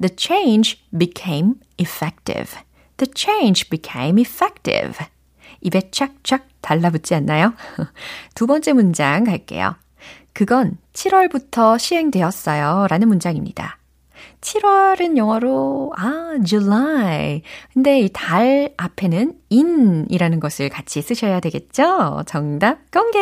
The 0.00 0.14
change 0.16 0.80
became 0.96 1.54
effective. 1.78 2.58
The 2.96 3.10
change 3.14 3.68
became 3.70 4.20
effective. 4.20 5.06
입에 5.62 5.90
착착 5.90 6.46
달라붙지 6.60 7.14
않나요? 7.14 7.54
두 8.34 8.46
번째 8.46 8.72
문장 8.72 9.24
갈게요. 9.24 9.76
그건 10.32 10.78
7월부터 10.92 11.78
시행되었어요. 11.78 12.86
라는 12.88 13.08
문장입니다. 13.08 13.79
7월은 14.40 15.16
영어로 15.16 15.92
아, 15.96 16.34
July. 16.44 17.42
근데 17.72 18.00
이 18.00 18.08
달 18.12 18.72
앞에는 18.76 19.34
in이라는 19.50 20.40
것을 20.40 20.68
같이 20.68 21.02
쓰셔야 21.02 21.40
되겠죠? 21.40 22.22
정답 22.26 22.90
공개. 22.90 23.18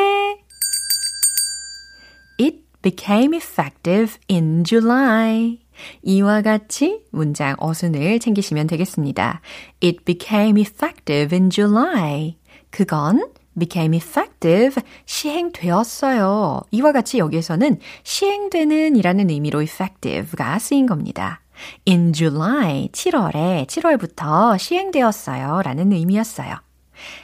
It 2.40 2.62
became 2.82 3.36
effective 3.36 4.16
in 4.30 4.64
July. 4.64 5.58
이와 6.02 6.42
같이 6.42 7.04
문장 7.10 7.54
어순을 7.58 8.18
챙기시면 8.18 8.66
되겠습니다. 8.66 9.40
It 9.82 10.04
became 10.04 10.60
effective 10.60 11.36
in 11.36 11.50
July. 11.50 12.36
그건 12.70 13.30
became 13.58 13.96
effective, 13.96 14.82
시행되었어요. 15.06 16.62
이와 16.70 16.92
같이 16.92 17.18
여기에서는 17.18 17.78
시행되는 18.02 18.96
이라는 18.96 19.30
의미로 19.30 19.62
effective가 19.62 20.58
쓰인 20.58 20.86
겁니다. 20.86 21.40
In 21.86 22.12
July, 22.12 22.88
7월에 22.92 23.66
7월부터 23.66 24.58
시행되었어요 24.58 25.62
라는 25.62 25.92
의미였어요. 25.92 26.54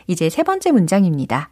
이제 0.07 0.29
세 0.29 0.43
번째 0.43 0.73
문장입니다. 0.73 1.51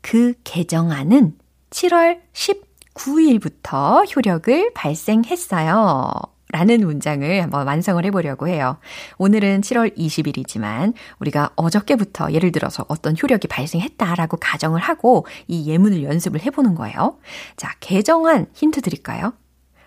그 0.00 0.34
개정안은 0.44 1.36
7월 1.70 2.20
19일부터 2.32 4.04
효력을 4.16 4.72
발생했어요. 4.74 6.35
라는 6.52 6.86
문장을 6.86 7.42
한번 7.42 7.66
완성을 7.66 8.04
해보려고 8.04 8.46
해요. 8.48 8.78
오늘은 9.18 9.62
7월 9.62 9.96
20일이지만 9.96 10.94
우리가 11.18 11.50
어저께부터 11.56 12.32
예를 12.32 12.52
들어서 12.52 12.84
어떤 12.88 13.16
효력이 13.20 13.48
발생했다라고 13.48 14.36
가정을 14.36 14.80
하고 14.80 15.26
이 15.48 15.68
예문을 15.68 16.04
연습을 16.04 16.42
해보는 16.42 16.74
거예요. 16.74 17.18
자, 17.56 17.74
개정안 17.80 18.46
힌트 18.54 18.80
드릴까요? 18.80 19.32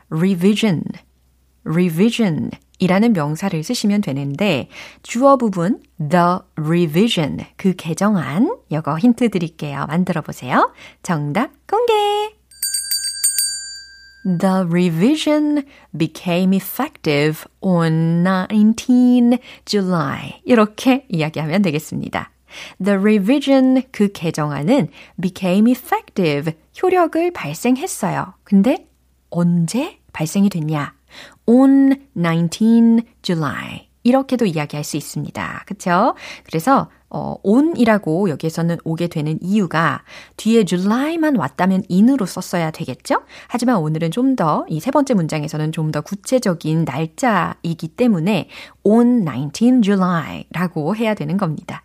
revision, 0.09 0.83
revision 1.63 2.51
이라는 2.79 3.13
명사를 3.13 3.61
쓰시면 3.61 4.01
되는데 4.01 4.69
주어 5.03 5.37
부분 5.37 5.81
the 5.97 6.39
revision 6.55 7.39
그 7.57 7.73
개정안 7.75 8.57
이거 8.69 8.97
힌트 8.97 9.29
드릴게요. 9.29 9.85
만들어 9.87 10.21
보세요. 10.21 10.73
정답 11.03 11.51
공개! 11.67 12.38
The 14.37 14.65
revision 14.69 15.63
became 15.97 16.53
effective 16.53 17.45
on 17.61 18.23
19 18.23 19.39
July. 19.65 20.41
이렇게 20.45 21.05
이야기하면 21.09 21.63
되겠습니다. 21.63 22.29
The 22.83 22.97
revision, 22.97 23.81
그 23.91 24.11
개정안은 24.11 24.89
became 25.19 25.71
effective, 25.71 26.53
효력을 26.81 27.31
발생했어요. 27.31 28.33
근데 28.43 28.87
언제 29.29 29.99
발생이 30.13 30.49
됐냐? 30.49 30.93
On 31.47 31.95
19 32.15 33.01
July. 33.23 33.88
이렇게도 34.09 34.45
이야기할 34.45 34.83
수 34.83 34.97
있습니다. 34.97 35.63
그쵸? 35.65 36.15
그래서 36.43 36.89
어, 37.11 37.35
on이라고 37.43 38.29
여기에서는 38.29 38.77
오게 38.83 39.07
되는 39.07 39.39
이유가 39.41 40.03
뒤에 40.37 40.63
July만 40.63 41.37
왔다면 41.37 41.83
in으로 41.89 42.25
썼어야 42.27 42.69
되겠죠? 42.71 43.21
하지만 43.47 43.77
오늘은 43.77 44.11
좀 44.11 44.35
더, 44.35 44.65
이 44.69 44.79
세 44.79 44.91
번째 44.91 45.13
문장에서는 45.15 45.71
좀 45.71 45.91
더 45.91 46.01
구체적인 46.01 46.85
날짜이기 46.85 47.87
때문에 47.89 48.47
on 48.83 49.25
19 49.25 49.81
July라고 49.81 50.95
해야 50.95 51.13
되는 51.15 51.37
겁니다. 51.37 51.83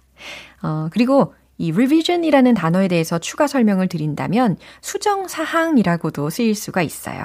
어, 0.63 0.89
그리고 0.91 1.35
이 1.65 1.73
revision이라는 1.73 2.53
단어에 2.53 2.89
대해서 2.89 3.19
추가 3.19 3.47
설명을 3.47 3.89
드린다면 3.89 4.59
수정 4.83 5.27
사항이라고도 5.29 6.29
쓰일 6.29 6.55
수가 6.55 6.83
있어요. 6.83 7.25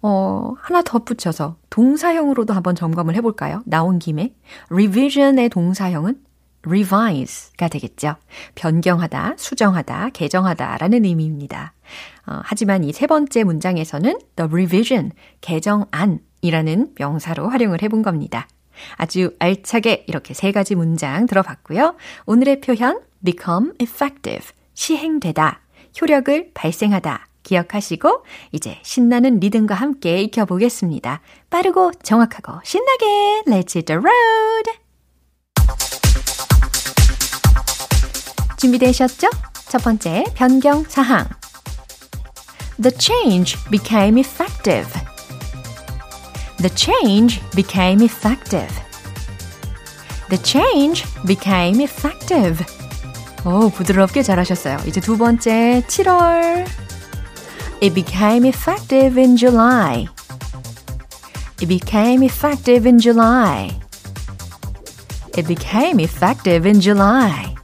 어, 0.00 0.52
하나 0.60 0.82
덧붙여서 0.82 1.56
동사형으로도 1.70 2.54
한번 2.54 2.76
점검을 2.76 3.16
해볼까요? 3.16 3.62
나온 3.66 3.98
김에. 3.98 4.32
revision의 4.70 5.48
동사형은 5.48 6.20
revise가 6.66 7.68
되겠죠. 7.68 8.14
변경하다, 8.54 9.34
수정하다, 9.36 10.10
개정하다 10.10 10.78
라는 10.78 11.04
의미입니다. 11.04 11.74
어, 12.26 12.40
하지만 12.44 12.84
이 12.84 12.92
세 12.92 13.06
번째 13.08 13.42
문장에서는 13.42 14.18
the 14.36 14.48
revision, 14.50 15.10
개정안이라는 15.40 16.92
명사로 16.96 17.48
활용을 17.48 17.82
해본 17.82 18.02
겁니다. 18.02 18.46
아주 18.96 19.34
알차게 19.38 20.04
이렇게 20.08 20.34
세 20.34 20.52
가지 20.52 20.74
문장 20.74 21.26
들어봤고요. 21.26 21.96
오늘의 22.26 22.60
표현 22.60 23.00
become 23.24 23.72
effective, 23.80 24.46
시행되다, 24.74 25.60
효력을 26.00 26.50
발생하다 26.54 27.26
기억하시고 27.42 28.24
이제 28.52 28.78
신나는 28.82 29.38
리듬과 29.38 29.74
함께 29.74 30.20
익혀보겠습니다. 30.22 31.20
빠르고 31.50 31.92
정확하고 32.02 32.60
신나게 32.64 33.42
Let's 33.46 33.76
hit 33.76 33.84
the 33.84 33.98
road! 33.98 34.70
준비되셨죠? 38.58 39.28
첫 39.68 39.82
번째 39.82 40.24
변경 40.34 40.84
사항 40.84 41.28
The 42.82 42.92
change 42.98 43.56
became 43.70 44.18
effective. 44.18 45.13
The 46.58 46.70
change 46.74 47.40
became 47.54 48.02
effective. 48.02 48.70
The 50.30 50.42
change 50.42 51.04
became 51.26 51.80
effective. 51.82 52.64
오, 53.44 53.68
부드럽게 53.68 54.22
잘하셨어요. 54.22 54.78
이제 54.86 55.00
두 55.00 55.18
번째, 55.18 55.82
7월. 55.86 56.66
It 57.82 57.94
became 57.94 58.48
effective 58.48 59.20
in 59.20 59.36
July. 59.36 60.08
It 61.60 61.66
became 61.66 62.24
effective 62.24 62.88
in 62.88 62.98
July. 62.98 63.78
It 65.36 65.46
became 65.46 66.00
effective 66.00 66.66
in 66.66 66.80
July. 66.80 67.54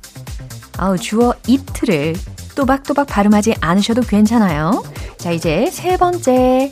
아우, 0.77 0.99
주어 0.99 1.35
it를 1.49 2.15
또박또박 2.55 3.07
발음하지 3.07 3.55
않으셔도 3.61 4.03
괜찮아요. 4.03 4.83
자, 5.17 5.31
이제 5.31 5.71
세 5.71 5.97
번째. 5.97 6.71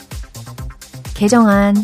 개정안. 1.14 1.74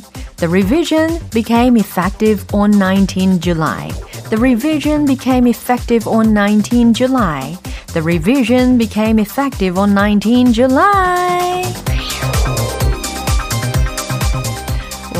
The 0.45 0.51
revision 0.51 1.21
became 1.33 1.79
effective 1.79 2.45
on 2.53 2.71
19 2.73 3.41
July. 3.41 3.91
The 4.29 4.37
revision 4.37 5.07
became 5.07 5.47
effective 5.47 6.07
on 6.07 6.35
19 6.35 6.93
July. 6.93 7.57
The 7.95 8.03
revision 8.03 8.77
became 8.77 9.19
effective 9.19 9.79
on 9.79 9.95
19 9.95 10.53
July. 10.53 11.63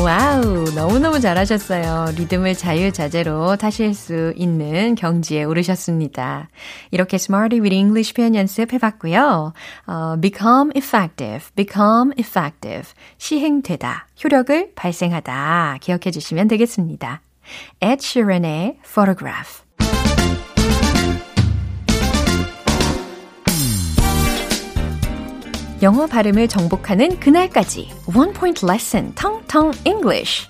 와우, 0.05 0.65
너무너무 0.75 1.19
잘하셨어요. 1.19 2.13
리듬을 2.15 2.53
자유자재로 2.53 3.55
타실 3.55 3.95
수 3.95 4.33
있는 4.35 4.93
경지에 4.93 5.45
오르셨습니다. 5.45 6.47
이렇게 6.91 7.15
Smarty 7.15 7.59
with 7.59 7.75
English 7.75 8.13
표현 8.13 8.35
연습해봤고요. 8.35 9.53
어, 9.87 10.15
become 10.21 10.71
effective, 10.75 11.47
become 11.55 12.13
effective. 12.19 12.87
시행되다, 13.17 14.05
효력을 14.23 14.73
발생하다. 14.75 15.79
기억해 15.81 16.11
주시면 16.11 16.49
되겠습니다. 16.49 17.21
Ed 17.81 17.97
Sheeran의 18.05 18.77
Photograph. 18.83 19.64
영어 25.81 26.07
발음을 26.07 26.47
정복하는 26.47 27.19
그날까지 27.19 27.89
One 28.15 28.33
Point 28.33 28.65
Lesson 28.65 29.13
Tong 29.15 29.45
Tong 29.47 29.77
English 29.85 30.47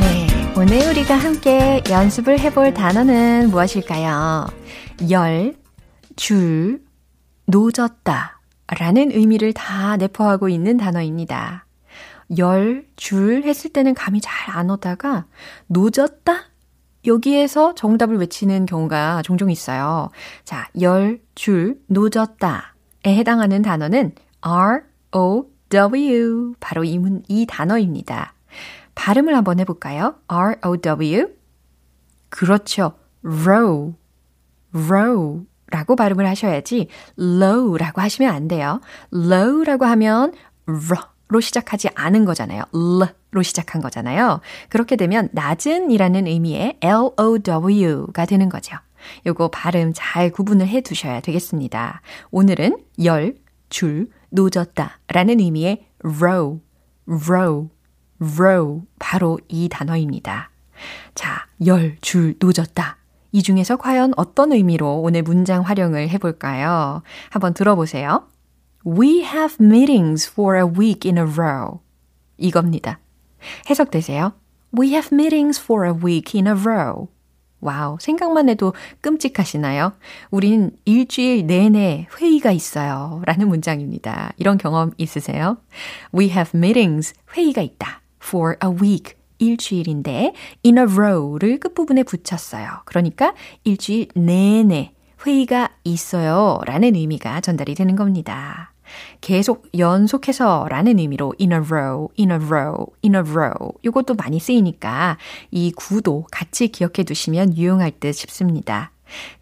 네, 0.00 0.52
오늘 0.56 0.88
우리가 0.90 1.14
함께 1.16 1.82
연습을 1.90 2.38
해볼 2.40 2.74
단어는 2.74 3.50
무엇일까요? 3.50 4.46
열, 5.10 5.54
줄, 6.16 6.80
노졌다 7.46 8.40
라는 8.78 9.10
의미를 9.12 9.52
다 9.52 9.96
내포하고 9.96 10.48
있는 10.48 10.76
단어입니다. 10.76 11.66
열, 12.38 12.84
줄 12.96 13.42
했을 13.44 13.72
때는 13.72 13.94
감이 13.94 14.20
잘 14.20 14.56
안 14.56 14.70
오다가 14.70 15.26
노졌다? 15.66 16.32
여기에서 17.06 17.74
정답을 17.74 18.16
외치는 18.18 18.66
경우가 18.66 19.22
종종 19.22 19.50
있어요. 19.50 20.10
자, 20.44 20.68
열, 20.80 21.20
줄, 21.34 21.80
노졌다에 21.86 22.62
해당하는 23.06 23.62
단어는 23.62 24.12
R, 24.40 24.82
O, 25.12 25.46
W. 25.68 26.54
바로 26.60 26.84
이, 26.84 26.98
문, 26.98 27.22
이 27.28 27.46
단어입니다. 27.46 28.34
발음을 28.94 29.34
한번 29.36 29.60
해볼까요? 29.60 30.16
R, 30.28 30.56
O, 30.64 30.76
W. 30.76 31.28
그렇죠. 32.28 32.92
row, 33.24 33.94
row. 34.74 35.46
라고 35.68 35.96
발음을 35.96 36.26
하셔야지 36.26 36.88
low라고 37.18 38.00
하시면 38.00 38.32
안 38.32 38.46
돼요. 38.46 38.80
low라고 39.12 39.84
하면 39.84 40.32
r 40.66 41.15
로 41.28 41.40
시작하지 41.40 41.88
않은 41.94 42.24
거잖아요. 42.24 42.62
l로 42.72 43.42
시작한 43.42 43.82
거잖아요. 43.82 44.40
그렇게 44.68 44.96
되면 44.96 45.28
낮은이라는 45.32 46.26
의미의 46.26 46.78
low가 46.82 48.26
되는 48.26 48.48
거죠. 48.48 48.76
요거 49.26 49.48
발음 49.48 49.92
잘 49.94 50.30
구분을 50.30 50.68
해 50.68 50.80
두셔야 50.80 51.20
되겠습니다. 51.20 52.00
오늘은 52.30 52.78
열, 53.04 53.34
줄, 53.68 54.08
노졌다 54.30 54.98
라는 55.08 55.40
의미의 55.40 55.86
row, 56.04 56.60
row, 57.08 57.68
row 58.20 58.82
바로 58.98 59.38
이 59.48 59.68
단어입니다. 59.68 60.50
자, 61.14 61.46
열, 61.66 61.96
줄, 62.00 62.36
노 62.38 62.51
젓다. 62.51 62.98
이 63.32 63.42
중에서 63.42 63.76
과연 63.76 64.14
어떤 64.16 64.52
의미로 64.52 65.00
오늘 65.00 65.22
문장 65.22 65.62
활용을 65.62 66.08
해볼까요? 66.08 67.02
한번 67.30 67.52
들어보세요. 67.54 68.28
We 68.86 69.24
have 69.24 69.56
meetings 69.58 70.30
for 70.30 70.56
a 70.56 70.64
week 70.64 71.04
in 71.04 71.18
a 71.18 71.24
row. 71.24 71.80
이겁니다. 72.38 73.00
해석되세요? 73.68 74.32
We 74.78 74.90
have 74.90 75.08
meetings 75.12 75.60
for 75.60 75.84
a 75.84 75.92
week 75.92 76.38
in 76.38 76.46
a 76.46 76.52
row. 76.52 77.08
wow, 77.60 77.96
생각만 77.98 78.48
해도 78.48 78.74
끔찍하시나요? 79.00 79.92
우린 80.30 80.70
일주일 80.84 81.46
내내 81.46 82.06
회의가 82.16 82.52
있어요. 82.52 83.22
라는 83.24 83.48
문장입니다. 83.48 84.32
이런 84.36 84.56
경험 84.56 84.92
있으세요? 84.98 85.56
We 86.14 86.28
have 86.30 86.52
meetings, 86.54 87.14
회의가 87.36 87.62
있다. 87.62 88.02
for 88.22 88.56
a 88.62 88.70
week, 88.70 89.14
일주일인데 89.38 90.32
in 90.64 90.78
a 90.78 90.84
row를 90.84 91.58
끝부분에 91.58 92.02
붙였어요. 92.02 92.82
그러니까 92.84 93.34
일주일 93.64 94.08
내내 94.14 94.92
회의가 95.24 95.70
있어요. 95.84 96.60
라는 96.66 96.94
의미가 96.94 97.40
전달이 97.40 97.74
되는 97.74 97.96
겁니다. 97.96 98.72
계속 99.20 99.68
연속해서 99.76 100.66
라는 100.70 100.98
의미로 100.98 101.34
in 101.40 101.52
a 101.52 101.58
row, 101.58 102.08
in 102.18 102.30
a 102.30 102.38
row, 102.38 102.86
in 103.04 103.14
a 103.14 103.20
row. 103.20 103.72
이것도 103.82 104.14
많이 104.14 104.38
쓰이니까 104.38 105.18
이 105.50 105.72
구도 105.72 106.26
같이 106.30 106.68
기억해 106.68 107.04
두시면 107.04 107.56
유용할 107.56 107.92
듯 107.98 108.12
싶습니다. 108.12 108.90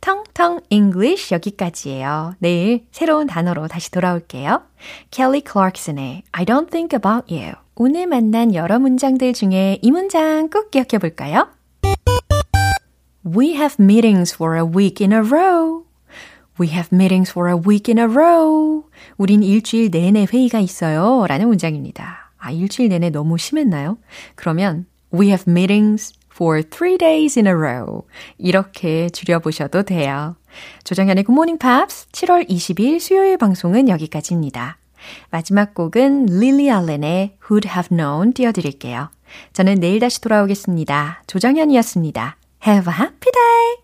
텅텅 0.01 0.61
English 0.71 1.33
여기까지예요. 1.33 2.35
내일 2.39 2.87
새로운 2.93 3.27
단어로 3.27 3.69
다시 3.69 3.91
돌아올게요. 3.91 4.63
Kelly 5.11 5.43
Clarkson의 5.47 6.23
I 6.33 6.45
don't 6.45 6.71
think 6.71 6.97
about 6.97 7.33
you. 7.35 7.55
오늘 7.75 8.07
만난 8.07 8.55
여러 8.55 8.79
문장들 8.79 9.33
중에 9.33 9.79
이 9.83 9.91
문장 9.91 10.49
꼭 10.49 10.71
기억해 10.71 10.99
볼까요? 10.99 11.49
We 13.25 13.55
have 13.55 13.77
meetings 13.81 14.35
for 14.35 14.57
a 14.57 14.63
week 14.63 15.03
in 15.03 15.13
a 15.13 15.21
row. 15.21 15.85
We 16.61 16.69
have 16.69 16.91
meetings 16.93 17.33
for 17.33 17.49
a 17.49 17.57
week 17.57 17.89
in 17.89 17.99
a 17.99 18.07
row. 18.07 18.85
우린 19.17 19.43
일주일 19.43 19.91
내내 19.91 20.27
회의가 20.33 20.61
있어요. 20.61 21.27
라는 21.29 21.49
문장입니다. 21.49 22.33
아, 22.39 22.51
일주일 22.51 22.89
내내 22.91 23.11
너무 23.11 23.39
심했나요? 23.39 23.99
그러면 24.35 24.87
We 25.13 25.29
have 25.29 25.45
meetings 25.51 26.13
for 26.33 26.63
three 26.63 26.99
days 26.99 27.39
in 27.39 27.47
a 27.47 27.53
row. 27.53 28.03
이렇게 28.39 29.09
줄여보셔도 29.09 29.85
돼요. 29.85 30.37
조정현의 30.85 31.25
Good 31.25 31.33
Morning 31.33 31.59
Pops 31.59 32.09
7월 32.09 32.49
20일 32.49 33.01
수요일 33.01 33.39
방송은 33.39 33.89
여기까지입니다. 33.89 34.79
마지막 35.31 35.75
곡은 35.75 36.27
릴리 36.27 36.71
알렌의 36.71 37.37
Who'd 37.49 37.67
Have 37.67 37.97
Known 37.97 38.33
띄워드릴게요. 38.33 39.11
저는 39.53 39.77
내일 39.77 40.01
다시 40.01 40.21
돌아오겠습니다. 40.21 41.23
조정현이었습니다. 41.27 42.37
Have 42.67 42.93
a 42.93 42.99
happy 42.99 43.33
day! 43.33 43.75